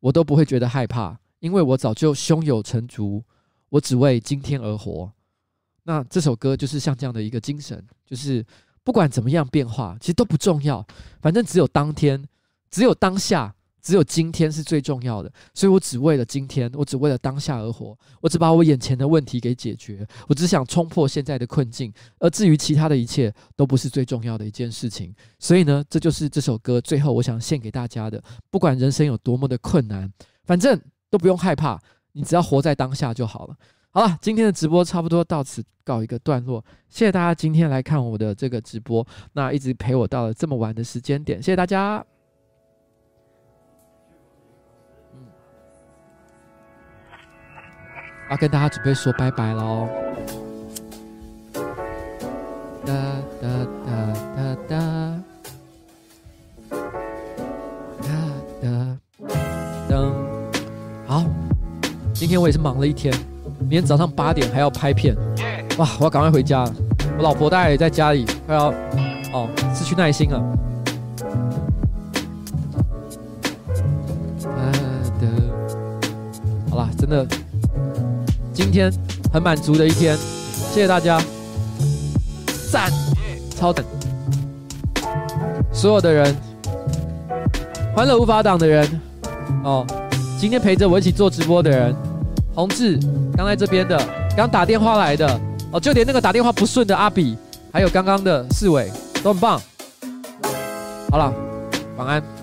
[0.00, 3.22] 我都不会觉得害怕，因为我早就胸有成竹，
[3.68, 5.12] 我只为今天而活。
[5.82, 8.42] 那这首歌就是像这样的一个精神，就是
[8.82, 10.84] 不管怎么样变化，其实都不重要，
[11.20, 12.26] 反正只有当天，
[12.70, 13.54] 只有当下。
[13.86, 25.14] 只有今天是最重要的，所以我只为了今天，我只为了当下而活，我只把我眼前的问题给解决，我只想冲破现在的困境，而至于其他的一切都不是最重要的一件事情。
[25.38, 28.20] 所以呢，这就是这首歌最后我想献给大家的。
[28.50, 30.76] 不管人生有多么的困难，反正
[31.08, 31.80] 都不用害怕，
[32.10, 33.54] 你只要活在当下就好了。
[33.90, 42.04] 好了，今天的直播差不多到此告一个段落，谢谢大家今天来看我的这个直播，那一直陪我到了这么晚的时间点，谢谢大家。
[48.28, 49.88] 要跟大家准备说拜拜喽！
[52.84, 52.92] 哒
[53.40, 53.48] 哒
[53.86, 53.92] 哒
[54.36, 54.76] 哒哒
[58.02, 58.08] 哒
[58.60, 58.68] 哒
[59.88, 60.12] 噔。
[61.06, 61.24] 好，
[62.12, 63.14] 今天我也是忙了一天，
[63.60, 65.16] 明天早上八点还要拍片，
[65.78, 65.88] 哇！
[66.00, 66.74] 我要赶快回家了。
[67.16, 68.72] 我老婆大概也在家里，快要
[69.32, 70.42] 哦失去耐心了。
[76.68, 77.24] 好啦，真的。
[78.56, 78.90] 今天
[79.30, 80.16] 很满足的一天，
[80.72, 81.20] 谢谢大家，
[82.72, 82.90] 赞，
[83.54, 83.84] 超等，
[85.70, 86.34] 所有的人，
[87.94, 89.00] 欢乐无法挡的人，
[89.62, 89.86] 哦，
[90.40, 91.94] 今天陪着我一起做直播的人，
[92.54, 92.98] 宏志，
[93.36, 94.02] 刚在这边的，
[94.34, 95.38] 刚打电话来的，
[95.70, 97.36] 哦，就连那个打电话不顺的阿比，
[97.70, 98.90] 还有刚刚的四伟，
[99.22, 99.60] 都很棒。
[101.10, 101.30] 好了，
[101.98, 102.35] 晚安。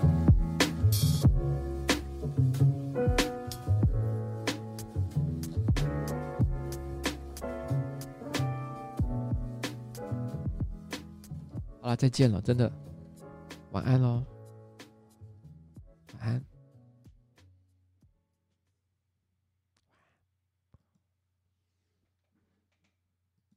[11.96, 12.70] 再见了，真的，
[13.72, 14.22] 晚安喽，